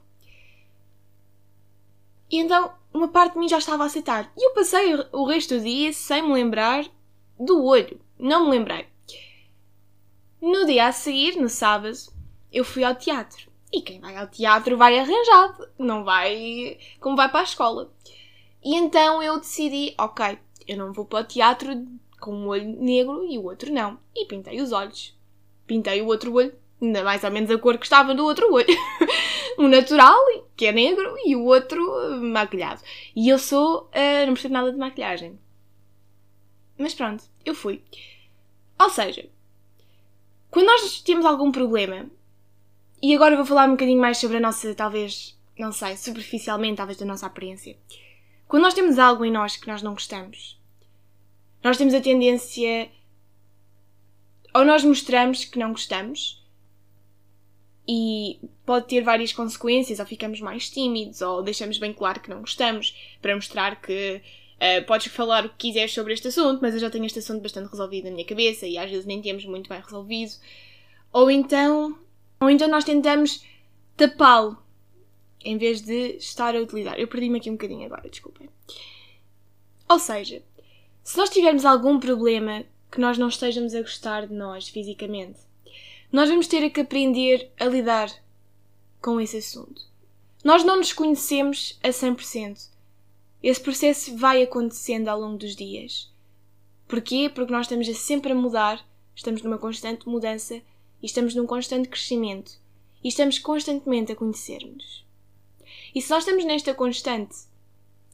E 2.32 2.40
então 2.40 2.74
uma 2.94 3.08
parte 3.08 3.34
de 3.34 3.40
mim 3.40 3.48
já 3.48 3.58
estava 3.60 3.84
a 3.84 3.86
aceitar. 3.86 4.32
E 4.36 4.48
eu 4.48 4.54
passei 4.54 4.96
o 5.12 5.26
resto 5.26 5.56
do 5.56 5.64
dia 5.64 5.92
sem 5.94 6.22
me 6.22 6.34
lembrar 6.34 6.86
do 7.40 7.64
olho. 7.64 8.00
Não 8.18 8.46
me 8.46 8.52
lembrei. 8.52 8.88
No 10.42 10.66
dia 10.66 10.88
a 10.88 10.92
seguir, 10.92 11.36
no 11.38 11.50
sábado, 11.50 11.98
eu 12.52 12.64
fui 12.64 12.84
ao 12.84 12.96
teatro. 12.96 13.53
E 13.74 13.82
quem 13.82 14.00
vai 14.00 14.16
ao 14.16 14.28
teatro 14.28 14.78
vai 14.78 15.00
arranjado, 15.00 15.68
não 15.80 16.04
vai 16.04 16.78
como 17.00 17.16
vai 17.16 17.28
para 17.28 17.40
a 17.40 17.44
escola. 17.44 17.92
E 18.64 18.76
então 18.76 19.22
eu 19.22 19.40
decidi, 19.40 19.96
ok, 19.98 20.38
eu 20.68 20.78
não 20.78 20.94
vou 20.94 21.06
para 21.06 21.22
o 21.22 21.24
teatro 21.24 21.86
com 22.20 22.34
um 22.36 22.48
olho 22.48 22.80
negro 22.80 23.26
e 23.28 23.36
o 23.38 23.46
outro 23.46 23.74
não. 23.74 23.98
E 24.16 24.26
pintei 24.26 24.62
os 24.62 24.72
olhos. 24.72 25.18
Pintei 25.66 26.04
o 26.04 26.06
outro 26.06 26.32
olho, 26.34 26.54
ainda 26.80 27.04
mais 27.04 27.24
ou 27.24 27.32
menos 27.32 27.50
a 27.50 27.58
cor 27.58 27.80
que 27.80 27.86
estava 27.86 28.14
do 28.14 28.24
outro 28.24 28.54
olho. 28.54 28.68
um 29.58 29.68
natural, 29.68 30.20
que 30.56 30.68
é 30.68 30.72
negro, 30.72 31.16
e 31.26 31.36
o 31.36 31.44
outro 31.44 31.82
uh, 31.82 32.22
maquilhado. 32.22 32.82
E 33.16 33.28
eu 33.28 33.40
sou. 33.40 33.90
Uh, 33.90 34.28
não 34.28 34.34
percebo 34.34 34.54
nada 34.54 34.72
de 34.72 34.78
maquilhagem. 34.78 35.40
Mas 36.78 36.94
pronto, 36.94 37.24
eu 37.44 37.56
fui. 37.56 37.82
Ou 38.80 38.90
seja, 38.90 39.28
quando 40.52 40.68
nós 40.68 41.02
temos 41.02 41.26
algum 41.26 41.52
problema, 41.52 42.08
e 43.04 43.14
agora 43.14 43.36
vou 43.36 43.46
falar 43.46 43.68
um 43.68 43.72
bocadinho 43.72 44.00
mais 44.00 44.18
sobre 44.18 44.38
a 44.38 44.40
nossa, 44.40 44.74
talvez, 44.74 45.38
não 45.60 45.74
sei, 45.74 45.98
superficialmente, 45.98 46.78
talvez 46.78 46.98
da 46.98 47.06
nossa 47.06 47.26
aparência. 47.26 47.76
Quando 48.48 48.64
nós 48.64 48.74
temos 48.74 48.98
algo 48.98 49.26
em 49.26 49.32
nós 49.32 49.58
que 49.58 49.68
nós 49.68 49.82
não 49.82 49.92
gostamos, 49.92 50.58
nós 51.62 51.76
temos 51.78 51.94
a 51.94 52.00
tendência. 52.00 52.90
Ou 54.54 54.64
nós 54.64 54.86
mostramos 54.86 55.44
que 55.44 55.60
não 55.60 55.72
gostamos, 55.72 56.42
e 57.86 58.40
pode 58.66 58.88
ter 58.88 59.02
várias 59.02 59.34
consequências, 59.34 60.00
ou 60.00 60.06
ficamos 60.06 60.40
mais 60.40 60.70
tímidos, 60.70 61.22
ou 61.22 61.44
deixamos 61.44 61.78
bem 61.78 61.92
claro 61.92 62.22
que 62.22 62.30
não 62.30 62.40
gostamos, 62.40 62.96
para 63.22 63.36
mostrar 63.36 63.82
que 63.82 64.22
uh, 64.56 64.86
podes 64.86 65.08
falar 65.08 65.46
o 65.46 65.50
que 65.50 65.68
quiseres 65.68 65.94
sobre 65.94 66.14
este 66.14 66.30
assunto, 66.30 66.62
mas 66.62 66.74
eu 66.74 66.80
já 66.80 66.90
tenho 66.90 67.06
este 67.06 67.20
assunto 67.20 67.42
bastante 67.42 67.70
resolvido 67.70 68.06
na 68.06 68.12
minha 68.12 68.26
cabeça 68.26 68.66
e 68.66 68.78
às 68.78 68.90
vezes 68.90 69.06
nem 69.06 69.22
temos 69.22 69.44
muito 69.44 69.68
bem 69.68 69.82
resolvido. 69.82 70.32
Ou 71.12 71.30
então, 71.30 71.98
ou 72.44 72.50
então 72.50 72.68
nós 72.68 72.84
tentamos 72.84 73.46
tapá-lo 73.96 74.58
em 75.44 75.58
vez 75.58 75.82
de 75.82 76.16
estar 76.18 76.56
a 76.56 76.60
utilizar. 76.60 77.00
Eu 77.00 77.08
perdi-me 77.08 77.38
aqui 77.38 77.50
um 77.50 77.54
bocadinho 77.54 77.86
agora, 77.86 78.10
desculpem. 78.10 78.50
Ou 79.90 80.00
seja, 80.00 80.42
se 81.04 81.18
nós 81.18 81.30
tivermos 81.30 81.66
algum 81.66 82.00
problema 82.00 82.64
que 82.92 83.00
nós 83.00 83.18
não 83.18 83.28
estejamos 83.28 83.76
a 83.76 83.82
gostar 83.82 84.28
de 84.28 84.34
nós 84.34 84.70
fisicamente, 84.70 85.40
nós 86.12 86.30
vamos 86.30 86.48
ter 86.48 86.70
que 86.70 86.82
aprender 86.82 87.52
a 87.60 87.66
lidar 87.66 88.10
com 89.02 89.20
esse 89.20 89.38
assunto. 89.38 89.82
Nós 90.44 90.64
não 90.64 90.78
nos 90.78 90.94
conhecemos 90.94 91.80
a 91.84 91.90
100%. 91.90 92.70
Esse 93.42 93.60
processo 93.60 94.16
vai 94.16 94.42
acontecendo 94.42 95.10
ao 95.10 95.20
longo 95.20 95.38
dos 95.38 95.56
dias. 95.56 96.12
Porquê? 96.88 97.30
Porque 97.34 97.52
nós 97.52 97.66
estamos 97.66 97.88
sempre 97.98 98.32
a 98.32 98.36
mudar, 98.36 98.86
estamos 99.16 99.42
numa 99.42 99.58
constante 99.58 100.08
mudança 100.08 100.62
e 101.04 101.06
estamos 101.06 101.36
num 101.36 101.46
constante 101.46 101.90
crescimento 101.90 102.54
e 103.04 103.10
estamos 103.10 103.38
constantemente 103.38 104.14
a 104.14 104.16
conhecer-nos. 104.16 105.06
E 105.94 106.02
se 106.02 106.10
nós 106.10 106.24
estamos 106.24 106.46
nesta 106.46 106.74
constante, 106.74 107.36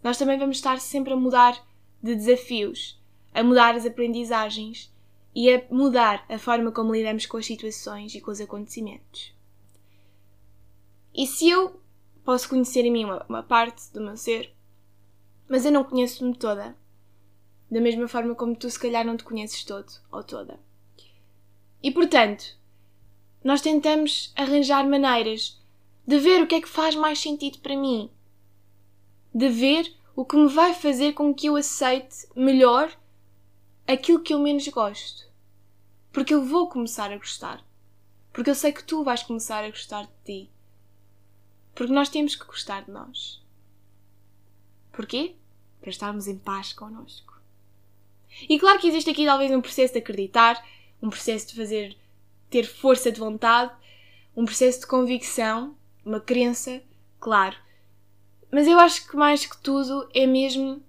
nós 0.03 0.17
também 0.17 0.39
vamos 0.39 0.57
estar 0.57 0.79
sempre 0.79 1.13
a 1.13 1.15
mudar 1.15 1.63
de 2.01 2.15
desafios, 2.15 2.99
a 3.31 3.43
mudar 3.43 3.75
as 3.75 3.85
aprendizagens 3.85 4.91
e 5.35 5.53
a 5.53 5.63
mudar 5.69 6.25
a 6.27 6.39
forma 6.39 6.71
como 6.71 6.93
lidamos 6.93 7.27
com 7.27 7.37
as 7.37 7.45
situações 7.45 8.15
e 8.15 8.21
com 8.21 8.31
os 8.31 8.41
acontecimentos. 8.41 9.33
E 11.13 11.27
se 11.27 11.47
eu 11.47 11.79
posso 12.25 12.49
conhecer 12.49 12.85
em 12.85 12.91
mim 12.91 13.05
uma, 13.05 13.23
uma 13.29 13.43
parte 13.43 13.91
do 13.93 14.01
meu 14.01 14.17
ser, 14.17 14.51
mas 15.47 15.63
eu 15.63 15.71
não 15.71 15.83
conheço-me 15.83 16.35
toda, 16.35 16.75
da 17.69 17.79
mesma 17.79 18.07
forma 18.07 18.33
como 18.33 18.55
tu 18.55 18.69
se 18.69 18.79
calhar 18.79 19.05
não 19.05 19.15
te 19.15 19.23
conheces 19.23 19.63
todo 19.63 19.91
ou 20.11 20.23
toda. 20.23 20.59
E 21.83 21.91
portanto, 21.91 22.58
nós 23.43 23.61
tentamos 23.61 24.33
arranjar 24.35 24.87
maneiras 24.87 25.59
de 26.05 26.19
ver 26.19 26.41
o 26.41 26.47
que 26.47 26.55
é 26.55 26.61
que 26.61 26.67
faz 26.67 26.95
mais 26.95 27.19
sentido 27.19 27.59
para 27.59 27.77
mim, 27.77 28.09
de 29.33 29.49
ver 29.49 29.93
o 30.15 30.25
que 30.25 30.35
me 30.35 30.49
vai 30.49 30.73
fazer 30.73 31.13
com 31.13 31.33
que 31.33 31.47
eu 31.47 31.55
aceite 31.55 32.27
melhor 32.35 32.91
aquilo 33.87 34.21
que 34.21 34.33
eu 34.33 34.39
menos 34.39 34.67
gosto. 34.67 35.29
Porque 36.11 36.33
eu 36.33 36.43
vou 36.43 36.67
começar 36.67 37.11
a 37.11 37.17
gostar. 37.17 37.63
Porque 38.33 38.49
eu 38.49 38.55
sei 38.55 38.71
que 38.73 38.83
tu 38.83 39.03
vais 39.03 39.23
começar 39.23 39.63
a 39.63 39.69
gostar 39.69 40.03
de 40.03 40.11
ti. 40.25 40.51
Porque 41.73 41.93
nós 41.93 42.09
temos 42.09 42.35
que 42.35 42.45
gostar 42.45 42.83
de 42.83 42.91
nós. 42.91 43.41
Porquê? 44.91 45.35
Para 45.79 45.89
estarmos 45.89 46.27
em 46.27 46.37
paz 46.37 46.73
connosco. 46.73 47.39
E 48.47 48.59
claro 48.59 48.79
que 48.79 48.87
existe 48.87 49.09
aqui 49.09 49.25
talvez 49.25 49.51
um 49.51 49.61
processo 49.61 49.93
de 49.93 49.99
acreditar, 49.99 50.63
um 51.01 51.09
processo 51.09 51.47
de 51.47 51.55
fazer 51.55 51.97
ter 52.49 52.63
força 52.63 53.11
de 53.11 53.19
vontade, 53.19 53.71
um 54.35 54.45
processo 54.45 54.81
de 54.81 54.87
convicção, 54.87 55.75
uma 56.05 56.19
crença, 56.19 56.81
claro. 57.19 57.55
Mas 58.51 58.67
eu 58.67 58.79
acho 58.79 59.07
que 59.07 59.15
mais 59.15 59.45
que 59.45 59.57
tudo 59.57 60.09
é 60.13 60.25
mesmo 60.25 60.83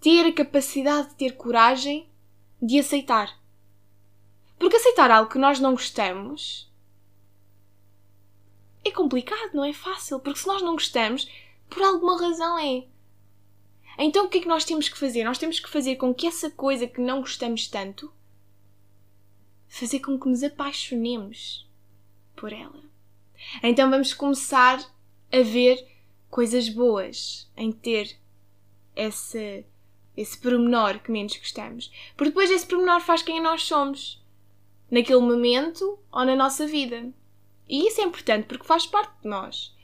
ter 0.00 0.26
a 0.26 0.32
capacidade 0.32 1.10
de 1.10 1.14
ter 1.14 1.36
coragem 1.36 2.08
de 2.60 2.78
aceitar. 2.78 3.38
Porque 4.58 4.76
aceitar 4.76 5.10
algo 5.10 5.30
que 5.30 5.38
nós 5.38 5.58
não 5.60 5.72
gostamos 5.72 6.70
é 8.84 8.90
complicado, 8.90 9.54
não 9.54 9.64
é 9.64 9.72
fácil. 9.72 10.20
Porque 10.20 10.40
se 10.40 10.46
nós 10.46 10.62
não 10.62 10.72
gostamos, 10.72 11.28
por 11.68 11.82
alguma 11.82 12.20
razão 12.20 12.58
é. 12.58 12.84
Então 13.98 14.26
o 14.26 14.28
que 14.28 14.38
é 14.38 14.40
que 14.40 14.48
nós 14.48 14.64
temos 14.64 14.88
que 14.88 14.98
fazer? 14.98 15.24
Nós 15.24 15.38
temos 15.38 15.60
que 15.60 15.68
fazer 15.68 15.96
com 15.96 16.14
que 16.14 16.26
essa 16.26 16.50
coisa 16.50 16.86
que 16.86 17.00
não 17.00 17.20
gostamos 17.20 17.66
tanto 17.66 18.12
fazer 19.72 20.00
com 20.00 20.20
que 20.20 20.28
nos 20.28 20.42
apaixonemos 20.42 21.66
por 22.36 22.52
ela. 22.52 22.84
Então 23.62 23.90
vamos 23.90 24.12
começar 24.12 24.78
a 25.32 25.40
ver 25.40 25.82
coisas 26.28 26.68
boas 26.68 27.50
em 27.56 27.72
ter 27.72 28.18
esse, 28.94 29.64
esse 30.14 30.38
pormenor 30.38 30.98
que 30.98 31.10
menos 31.10 31.38
gostamos. 31.38 31.90
Porque 32.14 32.28
depois 32.28 32.50
esse 32.50 32.66
pormenor 32.66 33.00
faz 33.00 33.22
quem 33.22 33.40
nós 33.40 33.62
somos. 33.62 34.22
Naquele 34.90 35.20
momento 35.20 35.98
ou 36.12 36.26
na 36.26 36.36
nossa 36.36 36.66
vida. 36.66 37.10
E 37.66 37.88
isso 37.88 38.02
é 38.02 38.04
importante 38.04 38.46
porque 38.46 38.66
faz 38.66 38.86
parte 38.86 39.22
de 39.22 39.28
nós. 39.28 39.74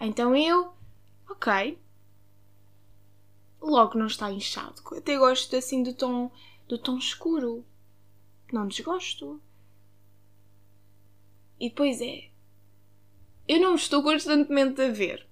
Então 0.00 0.34
eu, 0.34 0.72
ok. 1.28 1.78
Logo 3.60 3.98
não 3.98 4.06
está 4.06 4.32
inchado. 4.32 4.80
Até 4.96 5.18
gosto 5.18 5.54
assim 5.54 5.82
do 5.82 5.92
tom, 5.92 6.30
do 6.66 6.78
tom 6.78 6.96
escuro. 6.96 7.66
Não 8.52 8.66
desgosto. 8.66 9.40
E 11.58 11.68
depois 11.68 12.00
é. 12.00 12.30
Eu 13.46 13.60
não 13.60 13.74
estou 13.74 14.02
constantemente 14.02 14.80
a 14.80 14.88
ver. 14.88 15.26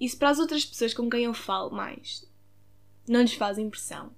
Isso 0.00 0.18
para 0.18 0.30
as 0.30 0.38
outras 0.38 0.64
pessoas 0.64 0.94
com 0.94 1.08
quem 1.08 1.24
eu 1.24 1.34
falo 1.34 1.70
mais 1.70 2.30
não 3.06 3.22
lhes 3.22 3.34
faz 3.34 3.58
impressão. 3.58 4.12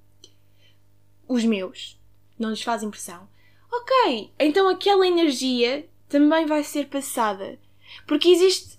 Os 1.26 1.45
meus 1.45 1.99
não 2.38 2.50
lhes 2.50 2.62
faz 2.62 2.83
impressão. 2.83 3.28
Ok, 3.71 4.33
então 4.38 4.69
aquela 4.69 5.07
energia 5.07 5.88
também 6.09 6.47
vai 6.47 6.62
ser 6.62 6.88
passada. 6.88 7.59
Porque 8.07 8.28
existe. 8.28 8.76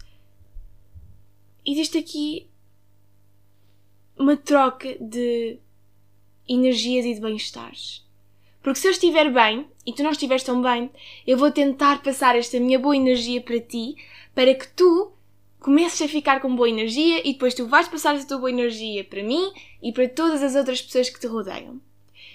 Existe 1.66 1.98
aqui 1.98 2.48
uma 4.18 4.38
troca 4.38 4.96
de 5.00 5.60
energias 6.48 7.06
e 7.06 7.16
de 7.16 7.20
bem-estares. 7.20 8.05
Porque 8.66 8.80
se 8.80 8.88
eu 8.88 8.92
estiver 8.92 9.32
bem 9.32 9.68
e 9.86 9.94
tu 9.94 10.02
não 10.02 10.10
estiveres 10.10 10.42
tão 10.42 10.60
bem, 10.60 10.90
eu 11.28 11.38
vou 11.38 11.52
tentar 11.52 12.02
passar 12.02 12.36
esta 12.36 12.60
minha 12.60 12.80
boa 12.80 12.98
energia 12.98 13.40
para 13.40 13.60
ti, 13.60 13.96
para 14.34 14.56
que 14.56 14.68
tu 14.70 15.12
comeces 15.60 16.02
a 16.02 16.08
ficar 16.08 16.42
com 16.42 16.56
boa 16.56 16.68
energia 16.68 17.22
e 17.24 17.34
depois 17.34 17.54
tu 17.54 17.68
vais 17.68 17.88
passar 17.88 18.16
essa 18.16 18.28
tua 18.28 18.40
boa 18.40 18.50
energia 18.50 19.04
para 19.04 19.22
mim 19.22 19.54
e 19.84 19.94
para 19.94 20.10
todas 20.10 20.42
as 20.42 20.56
outras 20.56 20.82
pessoas 20.82 21.12
que 21.12 21.20
te 21.20 21.28
rodeiam. 21.28 21.80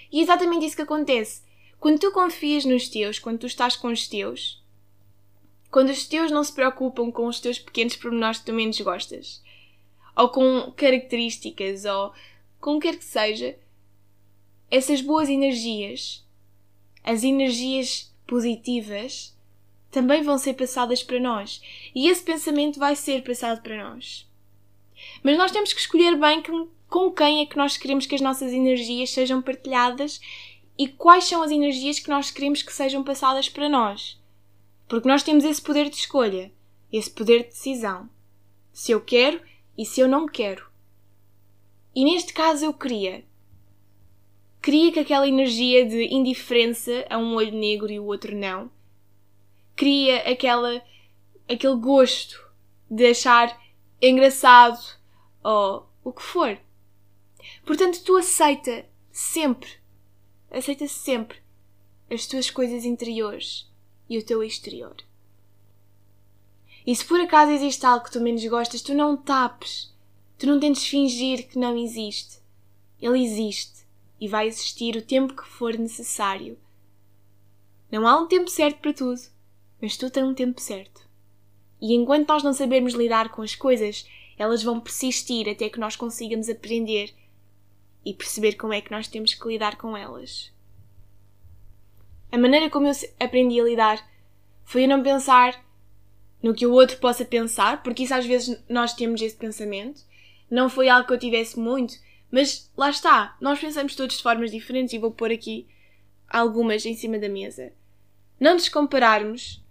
E 0.09 0.21
é 0.21 0.23
exatamente 0.23 0.65
isso 0.65 0.77
que 0.77 0.83
acontece. 0.83 1.41
Quando 1.81 1.99
tu 1.99 2.13
confias 2.13 2.63
nos 2.63 2.87
teus, 2.87 3.19
quando 3.19 3.39
tu 3.39 3.47
estás 3.47 3.75
com 3.75 3.89
os 3.89 4.07
teus, 4.07 4.63
quando 5.69 5.89
os 5.89 6.05
teus 6.05 6.31
não 6.31 6.45
se 6.45 6.53
preocupam 6.53 7.11
com 7.11 7.27
os 7.27 7.41
teus 7.41 7.59
pequenos 7.59 7.97
pormenores 7.97 8.39
que 8.39 8.45
tu 8.45 8.53
menos 8.53 8.79
gostas, 8.79 9.43
ou 10.15 10.29
com 10.29 10.71
características, 10.77 11.83
ou 11.83 12.13
com 12.61 12.77
o 12.77 12.79
que 12.79 12.89
quer 12.89 12.97
que 12.97 13.03
seja, 13.03 13.53
essas 14.71 15.01
boas 15.01 15.27
energias, 15.27 16.25
as 17.03 17.23
energias 17.25 18.11
positivas, 18.25 19.37
também 19.91 20.23
vão 20.23 20.37
ser 20.37 20.53
passadas 20.53 21.03
para 21.03 21.19
nós. 21.19 21.61
E 21.93 22.07
esse 22.07 22.23
pensamento 22.23 22.79
vai 22.79 22.95
ser 22.95 23.21
passado 23.21 23.61
para 23.61 23.83
nós. 23.83 24.25
Mas 25.21 25.37
nós 25.37 25.51
temos 25.51 25.73
que 25.73 25.81
escolher 25.81 26.15
bem 26.17 26.41
com 26.87 27.11
quem 27.11 27.41
é 27.41 27.45
que 27.45 27.57
nós 27.57 27.75
queremos 27.75 28.05
que 28.05 28.15
as 28.15 28.21
nossas 28.21 28.53
energias 28.53 29.09
sejam 29.09 29.41
partilhadas 29.41 30.21
e 30.77 30.87
quais 30.87 31.25
são 31.25 31.43
as 31.43 31.51
energias 31.51 31.99
que 31.99 32.09
nós 32.09 32.31
queremos 32.31 32.63
que 32.63 32.71
sejam 32.71 33.03
passadas 33.03 33.49
para 33.49 33.67
nós. 33.67 34.17
Porque 34.87 35.07
nós 35.07 35.23
temos 35.23 35.43
esse 35.43 35.61
poder 35.61 35.89
de 35.89 35.97
escolha, 35.97 36.51
esse 36.91 37.09
poder 37.09 37.43
de 37.43 37.49
decisão. 37.49 38.09
Se 38.71 38.93
eu 38.93 39.01
quero 39.01 39.41
e 39.77 39.85
se 39.85 39.99
eu 39.99 40.07
não 40.07 40.25
quero. 40.25 40.69
E 41.93 42.05
neste 42.05 42.31
caso 42.31 42.63
eu 42.63 42.73
queria 42.73 43.25
Cria 44.61 44.91
que 44.91 44.99
aquela 44.99 45.27
energia 45.27 45.85
de 45.85 46.13
indiferença 46.13 47.05
a 47.09 47.17
um 47.17 47.33
olho 47.33 47.51
negro 47.51 47.91
e 47.91 47.99
o 47.99 48.05
outro 48.05 48.35
não. 48.35 48.69
Cria 49.75 50.17
aquela, 50.31 50.83
aquele 51.49 51.77
gosto 51.77 52.39
de 52.89 53.07
achar 53.07 53.59
engraçado 53.99 54.79
ou 55.43 55.89
o 56.03 56.13
que 56.13 56.21
for. 56.21 56.59
Portanto, 57.65 58.03
tu 58.03 58.15
aceita 58.15 58.85
sempre, 59.11 59.69
aceita 60.51 60.87
sempre 60.87 61.39
as 62.09 62.27
tuas 62.27 62.51
coisas 62.51 62.85
interiores 62.85 63.67
e 64.07 64.19
o 64.19 64.25
teu 64.25 64.43
exterior. 64.43 64.95
E 66.85 66.95
se 66.95 67.05
por 67.05 67.19
acaso 67.19 67.51
existe 67.51 67.83
algo 67.85 68.05
que 68.05 68.11
tu 68.11 68.21
menos 68.21 68.45
gostas, 68.45 68.81
tu 68.81 68.93
não 68.93 69.17
tapes. 69.17 69.91
Tu 70.37 70.45
não 70.45 70.59
tentes 70.59 70.85
fingir 70.85 71.47
que 71.47 71.57
não 71.57 71.77
existe. 71.77 72.39
Ele 72.99 73.23
existe 73.23 73.80
e 74.21 74.27
vai 74.27 74.47
existir 74.47 74.95
o 74.95 75.01
tempo 75.01 75.35
que 75.35 75.47
for 75.47 75.75
necessário. 75.75 76.55
Não 77.91 78.07
há 78.07 78.21
um 78.21 78.27
tempo 78.27 78.47
certo 78.49 78.77
para 78.77 78.93
tudo, 78.93 79.19
mas 79.81 79.97
tu 79.97 80.11
tens 80.11 80.23
um 80.23 80.35
tempo 80.35 80.61
certo. 80.61 81.09
E 81.81 81.95
enquanto 81.95 82.27
nós 82.29 82.43
não 82.43 82.53
sabermos 82.53 82.93
lidar 82.93 83.29
com 83.29 83.41
as 83.41 83.55
coisas, 83.55 84.07
elas 84.37 84.61
vão 84.61 84.79
persistir 84.79 85.49
até 85.49 85.67
que 85.69 85.79
nós 85.79 85.95
consigamos 85.95 86.47
aprender 86.47 87.11
e 88.05 88.13
perceber 88.13 88.53
como 88.53 88.73
é 88.73 88.79
que 88.79 88.91
nós 88.91 89.07
temos 89.07 89.33
que 89.33 89.47
lidar 89.47 89.75
com 89.77 89.97
elas. 89.97 90.53
A 92.31 92.37
maneira 92.37 92.69
como 92.69 92.87
eu 92.87 92.93
aprendi 93.19 93.59
a 93.59 93.63
lidar 93.63 94.09
foi 94.63 94.85
a 94.85 94.87
não 94.87 95.01
pensar 95.01 95.65
no 96.41 96.53
que 96.53 96.65
o 96.65 96.73
outro 96.73 96.97
possa 96.97 97.25
pensar, 97.25 97.81
porque 97.81 98.03
isso 98.03 98.13
às 98.13 98.25
vezes 98.25 98.63
nós 98.69 98.93
temos 98.93 99.21
esse 99.21 99.35
pensamento. 99.35 100.01
Não 100.49 100.69
foi 100.69 100.89
algo 100.89 101.07
que 101.07 101.13
eu 101.13 101.19
tivesse 101.19 101.59
muito, 101.59 101.95
mas 102.31 102.71
lá 102.77 102.89
está, 102.89 103.35
nós 103.41 103.59
pensamos 103.59 103.93
todos 103.93 104.17
de 104.17 104.23
formas 104.23 104.51
diferentes 104.51 104.93
e 104.93 104.97
vou 104.97 105.11
pôr 105.11 105.31
aqui 105.31 105.67
algumas 106.27 106.85
em 106.85 106.95
cima 106.95 107.19
da 107.19 107.27
mesa. 107.27 107.73
Não 108.39 108.53
nos 108.53 108.69
compararmos, 108.69 109.61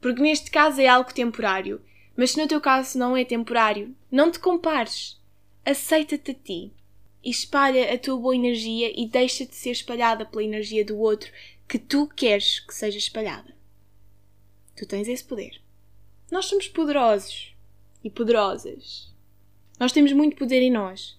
porque 0.00 0.22
neste 0.22 0.50
caso 0.50 0.80
é 0.80 0.86
algo 0.86 1.12
temporário, 1.12 1.82
mas 2.16 2.30
se 2.30 2.40
no 2.40 2.46
teu 2.46 2.60
caso 2.60 2.96
não 2.96 3.16
é 3.16 3.24
temporário, 3.24 3.94
não 4.10 4.30
te 4.30 4.38
compares. 4.38 5.20
Aceita-te 5.64 6.30
a 6.30 6.34
ti 6.34 6.72
e 7.22 7.30
espalha 7.30 7.92
a 7.92 7.98
tua 7.98 8.16
boa 8.16 8.36
energia 8.36 8.92
e 8.94 9.08
deixa 9.08 9.44
de 9.44 9.56
ser 9.56 9.70
espalhada 9.70 10.24
pela 10.24 10.44
energia 10.44 10.84
do 10.84 10.98
outro 10.98 11.32
que 11.66 11.78
tu 11.78 12.06
queres 12.06 12.60
que 12.60 12.74
seja 12.74 12.98
espalhada. 12.98 13.56
Tu 14.76 14.86
tens 14.86 15.08
esse 15.08 15.24
poder. 15.24 15.60
Nós 16.30 16.46
somos 16.46 16.68
poderosos 16.68 17.56
e 18.04 18.10
poderosas. 18.10 19.12
Nós 19.80 19.90
temos 19.90 20.12
muito 20.12 20.36
poder 20.36 20.62
em 20.62 20.70
nós 20.70 21.16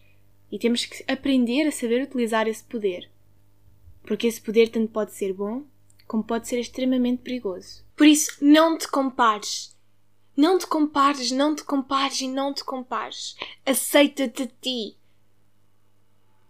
e 0.56 0.60
temos 0.60 0.86
que 0.86 1.04
aprender 1.12 1.68
a 1.68 1.72
saber 1.72 2.02
utilizar 2.02 2.48
esse 2.48 2.64
poder. 2.64 3.12
Porque 4.04 4.26
esse 4.26 4.40
poder 4.40 4.70
tanto 4.70 4.90
pode 4.90 5.12
ser 5.12 5.34
bom 5.34 5.66
como 6.08 6.24
pode 6.24 6.48
ser 6.48 6.58
extremamente 6.58 7.24
perigoso. 7.24 7.84
Por 7.94 8.08
isso, 8.08 8.38
não 8.40 8.78
te 8.78 8.88
compares. 8.88 9.76
Não 10.38 10.58
te 10.58 10.66
compares, 10.66 11.30
não 11.30 11.54
te 11.54 11.62
compares 11.62 12.22
e 12.22 12.30
não 12.30 12.54
te 12.54 12.64
compares. 12.64 13.36
Aceita-te 13.66 14.44
a 14.44 14.48
ti. 14.48 14.96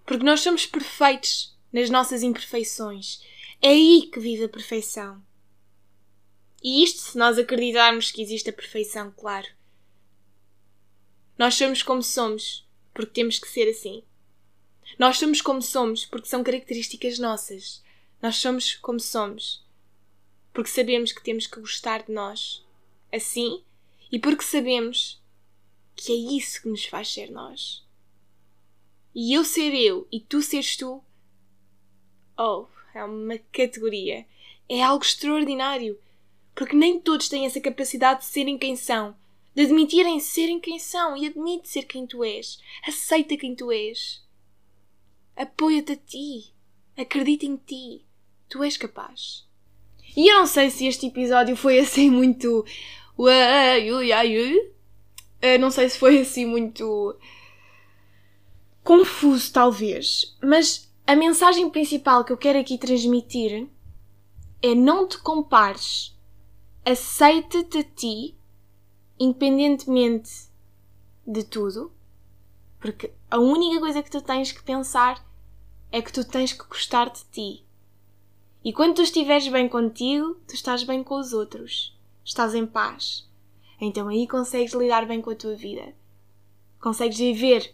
Porque 0.06 0.24
nós 0.24 0.42
somos 0.42 0.68
perfeitos 0.68 1.58
nas 1.74 1.90
nossas 1.90 2.22
imperfeições. 2.22 3.24
É 3.60 3.70
aí 3.70 4.08
que 4.14 4.20
vive 4.20 4.44
a 4.44 4.50
perfeição. 4.50 5.20
E 6.64 6.84
isto 6.84 7.02
se 7.02 7.18
nós 7.18 7.40
acreditarmos 7.40 8.12
que 8.12 8.22
existe 8.22 8.52
a 8.52 8.54
perfeição, 8.54 9.12
claro. 9.18 9.48
Nós 11.40 11.56
somos 11.56 11.82
como 11.82 12.04
somos, 12.04 12.65
porque 12.96 13.12
temos 13.12 13.38
que 13.38 13.48
ser 13.48 13.70
assim. 13.70 14.02
Nós 14.98 15.20
somos 15.20 15.40
como 15.40 15.62
somos, 15.62 16.04
porque 16.04 16.28
são 16.28 16.44
características 16.44 17.20
nossas. 17.20 17.84
Nós 18.20 18.38
somos 18.38 18.74
como 18.78 19.00
somos, 19.00 19.64
porque 20.52 20.72
sabemos 20.72 21.12
que 21.12 21.24
temos 21.24 21.46
que 21.46 21.60
gostar 21.60 22.02
de 22.02 22.12
nós 22.12 22.66
assim 23.14 23.64
e 24.12 24.18
porque 24.18 24.44
sabemos 24.44 25.22
que 25.96 26.12
é 26.12 26.36
isso 26.36 26.64
que 26.64 26.70
nos 26.70 26.86
faz 26.86 27.14
ser 27.14 27.30
nós 27.30 27.86
e 29.16 29.34
eu 29.34 29.46
ser 29.46 29.74
eu 29.74 30.06
e 30.12 30.20
tu 30.20 30.42
seres 30.42 30.75
tu, 30.75 31.01
oh, 32.38 32.66
é 32.94 33.01
uma 33.01 33.38
categoria. 33.51 34.25
É 34.68 34.84
algo 34.84 35.05
extraordinário. 35.05 35.98
Porque 36.53 36.75
nem 36.75 37.00
todos 37.00 37.29
têm 37.29 37.46
essa 37.46 37.62
capacidade 37.62 38.20
de 38.20 38.25
serem 38.25 38.58
quem 38.58 38.75
são, 38.75 39.16
de 39.55 39.63
admitirem 39.63 40.20
serem 40.20 40.59
quem 40.59 40.77
são 40.77 41.15
e 41.15 41.25
admite 41.25 41.70
ser 41.70 41.83
quem 41.83 42.05
tu 42.05 42.24
és. 42.24 42.59
Aceita 42.85 43.37
quem 43.37 43.55
tu 43.55 43.72
és. 43.72 44.22
Apoia-te 45.35 45.94
a 45.94 45.96
ti. 45.96 46.53
Acredita 46.98 47.46
em 47.46 47.55
ti. 47.55 48.05
Tu 48.50 48.63
és 48.63 48.77
capaz. 48.77 49.48
E 50.15 50.31
eu 50.31 50.39
não 50.39 50.46
sei 50.46 50.70
se 50.70 50.85
este 50.85 51.07
episódio 51.07 51.55
foi 51.55 51.79
assim 51.79 52.09
muito. 52.09 52.65
Não 55.59 55.72
sei 55.72 55.89
se 55.89 55.98
foi 55.98 56.20
assim 56.20 56.46
muito 56.46 57.18
confuso, 58.83 59.51
talvez, 59.51 60.37
mas 60.44 60.91
a 61.07 61.15
mensagem 61.15 61.70
principal 61.70 62.24
que 62.24 62.31
eu 62.31 62.37
quero 62.37 62.59
aqui 62.59 62.77
transmitir 62.77 63.68
é 64.61 64.75
não 64.75 65.07
te 65.07 65.18
compares. 65.18 66.15
Aceita-te 66.85 67.79
a 67.79 67.83
ti, 67.83 68.35
independentemente 69.20 70.32
de 71.25 71.44
tudo, 71.44 71.92
porque 72.80 73.12
a 73.32 73.40
única 73.40 73.80
coisa 73.80 74.04
que 74.04 74.12
tu 74.12 74.22
tens 74.22 74.51
que 74.51 74.64
pensar 74.64 75.25
é 75.92 76.01
que 76.01 76.12
tu 76.12 76.24
tens 76.24 76.54
que 76.54 76.68
gostar 76.68 77.10
de 77.10 77.24
ti. 77.32 77.66
E 78.64 78.74
quando 78.74 78.96
tu 78.96 79.01
estiveres 79.01 79.48
bem 79.48 79.70
contigo, 79.70 80.36
tu 80.48 80.54
estás 80.54 80.84
bem 80.84 81.04
com 81.04 81.16
os 81.20 81.34
outros. 81.34 81.98
Estás 82.24 82.56
em 82.56 82.66
paz. 82.66 83.30
Então 83.80 84.08
aí 84.08 84.28
consegues 84.28 84.74
lidar 84.74 85.06
bem 85.06 85.22
com 85.22 85.30
a 85.30 85.36
tua 85.36 85.56
vida. 85.56 85.94
Consegues 86.80 87.18
viver 87.18 87.74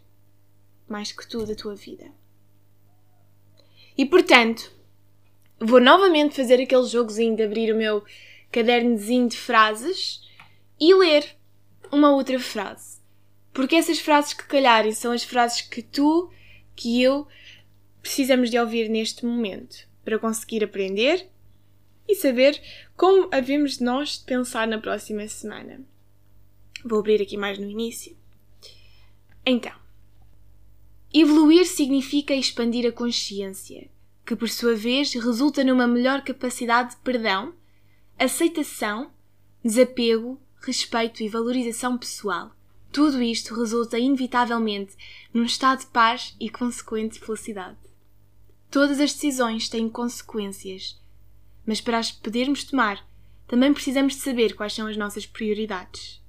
mais 0.88 1.12
que 1.12 1.28
tudo 1.28 1.54
a 1.54 1.56
tua 1.56 1.76
vida. 1.76 2.12
E 3.98 4.06
portanto, 4.06 4.72
vou 5.60 5.80
novamente 5.80 6.36
fazer 6.36 6.62
aquele 6.62 6.86
jogozinho 6.86 7.36
de 7.36 7.44
abrir 7.44 7.74
o 7.74 7.78
meu 7.78 8.04
cadernozinho 8.52 9.30
de 9.30 9.38
frases 9.38 10.22
e 10.82 10.96
ler 10.96 11.38
uma 11.92 12.12
outra 12.12 12.40
frase. 12.40 13.00
Porque 13.54 13.76
essas 13.76 14.00
frases 14.00 14.34
que 14.34 14.48
calharem 14.48 14.92
são 14.94 15.12
as 15.12 15.24
frases 15.24 15.62
que 15.62 15.84
tu, 15.84 16.32
que 16.76 17.04
eu, 17.04 17.28
precisamos 18.02 18.50
de 18.50 18.58
ouvir 18.58 18.90
neste 18.90 19.24
momento 19.24 19.88
para 20.04 20.18
conseguir 20.18 20.64
aprender 20.64 21.30
e 22.08 22.16
saber 22.16 22.60
como 22.98 23.30
havemos 23.32 23.78
de 23.78 23.84
nós 23.84 24.18
pensar 24.18 24.68
na 24.68 24.80
próxima 24.80 25.28
semana. 25.28 25.86
Vou 26.84 27.00
abrir 27.00 27.22
aqui 27.22 27.38
mais 27.38 27.60
no 27.60 27.70
início. 27.70 28.18
Então, 29.46 29.80
Evoluir 31.14 31.68
significa 31.68 32.34
expandir 32.34 32.88
a 32.88 32.92
consciência, 32.92 33.88
que 34.26 34.36
por 34.36 34.50
sua 34.50 34.74
vez 34.74 35.14
resulta 35.14 35.64
numa 35.64 35.86
melhor 35.86 36.24
capacidade 36.24 36.92
de 36.92 37.02
perdão, 37.02 37.54
aceitação, 38.18 39.12
desapego, 39.64 40.41
respeito 40.62 41.24
e 41.24 41.30
valorização 41.30 41.98
pessoal. 41.98 42.52
Tudo 42.92 43.22
isto 43.22 43.56
resulta 43.56 43.98
inevitavelmente 43.98 44.96
num 45.34 45.44
estado 45.44 45.80
de 45.80 45.88
paz 45.88 46.36
e 46.40 46.50
consequente 46.50 47.20
felicidade. 47.20 47.78
Todas 48.70 49.00
as 49.00 49.14
decisões 49.14 49.68
têm 49.70 49.90
consequências, 49.90 51.00
mas 51.66 51.82
para 51.82 51.98
as 51.98 52.12
podermos 52.12 52.64
tomar, 52.64 53.06
também 53.48 53.74
precisamos 53.74 54.16
de 54.16 54.22
saber 54.22 54.56
quais 54.56 54.74
são 54.74 54.88
as 54.88 54.96
nossas 54.96 55.26
prioridades. 55.26 56.22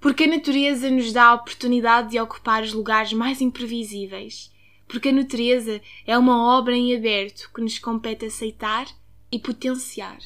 Porque 0.00 0.24
a 0.24 0.28
natureza 0.28 0.90
nos 0.90 1.12
dá 1.12 1.24
a 1.24 1.34
oportunidade 1.34 2.10
de 2.10 2.20
ocupar 2.20 2.62
os 2.62 2.72
lugares 2.72 3.12
mais 3.12 3.40
imprevisíveis. 3.40 4.52
Porque 4.86 5.08
a 5.08 5.12
natureza 5.12 5.80
é 6.06 6.16
uma 6.16 6.56
obra 6.56 6.76
em 6.76 6.94
aberto 6.94 7.50
que 7.52 7.60
nos 7.60 7.78
compete 7.78 8.26
aceitar 8.26 8.86
e 9.32 9.38
potenciar. 9.38 10.18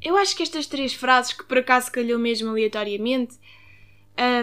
Eu 0.00 0.16
acho 0.16 0.36
que 0.36 0.42
estas 0.42 0.66
três 0.66 0.92
frases, 0.92 1.32
que 1.32 1.44
por 1.44 1.58
acaso 1.58 1.90
calhou 1.90 2.18
mesmo 2.18 2.50
aleatoriamente, 2.50 3.36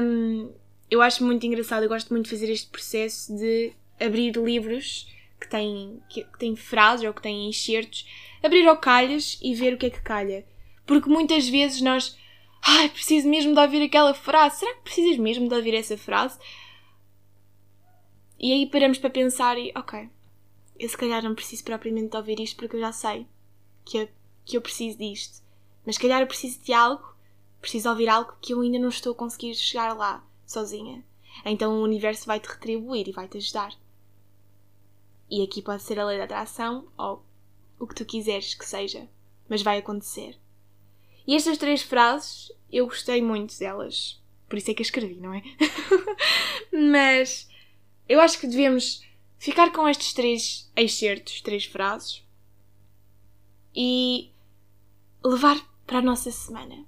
hum, 0.02 0.52
eu 0.89 1.02
acho 1.02 1.23
muito 1.23 1.45
engraçado. 1.45 1.84
Eu 1.84 1.89
gosto 1.89 2.10
muito 2.12 2.25
de 2.25 2.32
fazer 2.32 2.52
este 2.52 2.69
processo 2.69 3.36
de 3.36 3.73
abrir 3.99 4.36
livros 4.36 5.13
que 5.39 5.47
têm, 5.47 6.02
que, 6.10 6.25
têm 6.38 6.56
frases 6.56 7.06
ou 7.06 7.13
que 7.13 7.21
têm 7.21 7.49
enxertos, 7.49 8.08
abrir 8.41 8.67
ao 8.67 8.78
calhas 8.78 9.38
e 9.41 9.54
ver 9.54 9.73
o 9.73 9.78
que 9.78 9.88
é 9.88 9.89
que 9.89 10.02
calha. 10.02 10.45
Porque 10.86 11.10
muitas 11.10 11.47
vezes 11.47 11.82
nós 11.82 12.17
Ai, 12.62 12.89
preciso 12.89 13.28
mesmo 13.28 13.54
de 13.54 13.60
ouvir 13.60 13.84
aquela 13.84 14.13
frase. 14.13 14.60
Será 14.60 14.73
que 14.75 14.82
precisas 14.82 15.17
mesmo 15.17 15.47
de 15.47 15.56
ouvir 15.56 15.73
essa 15.73 15.97
frase? 15.97 16.38
E 18.38 18.52
aí 18.52 18.65
paramos 18.65 18.97
para 18.97 19.10
pensar 19.10 19.58
e, 19.58 19.71
ok, 19.75 20.10
eu 20.78 20.89
se 20.89 20.97
calhar 20.97 21.23
não 21.23 21.36
preciso 21.36 21.63
propriamente 21.63 22.10
de 22.10 22.17
ouvir 22.17 22.39
isto 22.39 22.56
porque 22.58 22.75
eu 22.78 22.80
já 22.80 22.91
sei 22.91 23.28
que 23.84 23.97
eu, 23.97 24.10
que 24.49 24.57
eu 24.57 24.62
preciso 24.62 24.97
disto. 24.97 25.43
Mas 25.85 25.95
se 25.95 26.01
calhar 26.01 26.21
eu 26.21 26.27
preciso 26.27 26.59
de 26.62 26.73
algo, 26.73 27.15
preciso 27.62 27.89
ouvir 27.89 28.09
algo 28.09 28.33
que 28.41 28.53
eu 28.53 28.62
ainda 28.62 28.79
não 28.79 28.89
estou 28.89 29.13
a 29.13 29.15
conseguir 29.15 29.53
chegar 29.53 29.95
lá, 29.95 30.25
sozinha. 30.45 31.05
Então 31.45 31.73
o 31.73 31.83
universo 31.83 32.25
vai-te 32.25 32.49
retribuir 32.49 33.07
e 33.07 33.12
vai-te 33.12 33.38
ajudar. 33.38 33.73
E 35.29 35.43
aqui 35.43 35.62
pode 35.62 35.83
ser 35.83 35.99
a 35.99 36.05
lei 36.05 36.17
da 36.17 36.23
atração 36.23 36.88
ou 36.97 37.23
o 37.79 37.85
que 37.85 37.93
tu 37.93 38.03
quiseres 38.03 38.55
que 38.55 38.65
seja, 38.65 39.07
mas 39.47 39.62
vai 39.62 39.77
acontecer. 39.77 40.35
E 41.27 41.35
estas 41.35 41.59
três 41.59 41.83
frases 41.83 42.51
eu 42.71 42.88
gostei 42.88 43.21
muito 43.21 43.57
delas, 43.59 44.19
por 44.47 44.57
isso 44.57 44.71
é 44.71 44.73
que 44.73 44.81
as 44.81 44.88
escrevi, 44.88 45.19
não 45.19 45.31
é? 45.31 45.43
mas 46.73 47.47
eu 48.07 48.19
acho 48.19 48.39
que 48.39 48.47
devemos 48.47 49.03
ficar 49.38 49.71
com 49.71 49.88
estes 49.88 50.12
três 50.12 50.71
excertos, 50.75 51.41
três 51.41 51.65
frases 51.65 52.23
e 53.75 54.31
levar 55.23 55.58
para 55.86 55.99
a 55.99 56.01
nossa 56.01 56.32
semana. 56.32 56.86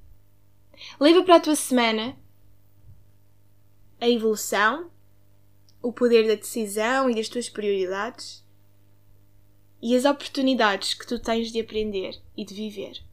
Leva 1.00 1.24
para 1.24 1.36
a 1.36 1.40
tua 1.40 1.56
semana 1.56 2.18
a 4.00 4.10
evolução, 4.10 4.90
o 5.82 5.94
poder 5.94 6.28
da 6.28 6.36
decisão 6.36 7.10
e 7.10 7.16
das 7.16 7.30
tuas 7.30 7.50
prioridades 7.50 8.46
e 9.82 9.96
as 9.96 10.06
oportunidades 10.06 10.94
que 10.94 11.08
tu 11.08 11.20
tens 11.20 11.52
de 11.52 11.60
aprender 11.60 12.22
e 12.38 12.46
de 12.46 12.54
viver. 12.54 13.04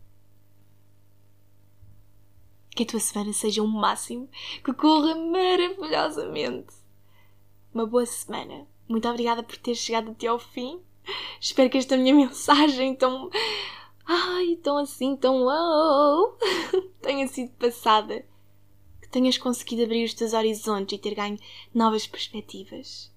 Que 2.70 2.83
a 2.83 2.87
tua 2.87 3.00
semana 3.00 3.33
seja 3.33 3.62
um 3.62 3.66
máximo, 3.66 4.28
que 4.62 4.72
corra 4.72 5.14
maravilhosamente. 5.14 6.74
Uma 7.72 7.87
boa 7.87 8.07
semana. 8.07 8.66
Muito 8.87 9.09
obrigada 9.09 9.42
por 9.42 9.57
ter 9.57 9.74
chegado 9.74 10.11
até 10.11 10.26
ao 10.26 10.38
fim. 10.38 10.81
Espero 11.40 11.70
que 11.70 11.78
esta 11.78 11.96
minha 11.96 12.14
mensagem 12.14 12.94
tão. 12.94 13.31
Ai, 14.10 14.56
tão 14.62 14.78
assim, 14.78 15.14
tão 15.14 15.42
uau! 15.42 16.38
tenha 17.02 17.28
sido 17.28 17.50
passada. 17.52 18.24
Que 19.02 19.08
tenhas 19.10 19.36
conseguido 19.36 19.82
abrir 19.82 20.02
os 20.02 20.14
teus 20.14 20.32
horizontes 20.32 20.98
e 20.98 21.00
ter 21.00 21.14
ganho 21.14 21.38
novas 21.74 22.06
perspectivas. 22.06 23.12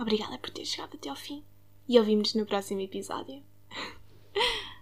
Obrigada 0.00 0.36
por 0.38 0.50
ter 0.50 0.64
chegado 0.64 0.96
até 0.96 1.08
ao 1.08 1.16
fim 1.16 1.44
e 1.88 1.96
ouvimos-nos 1.96 2.34
no 2.34 2.46
próximo 2.46 2.80
episódio. 2.80 3.40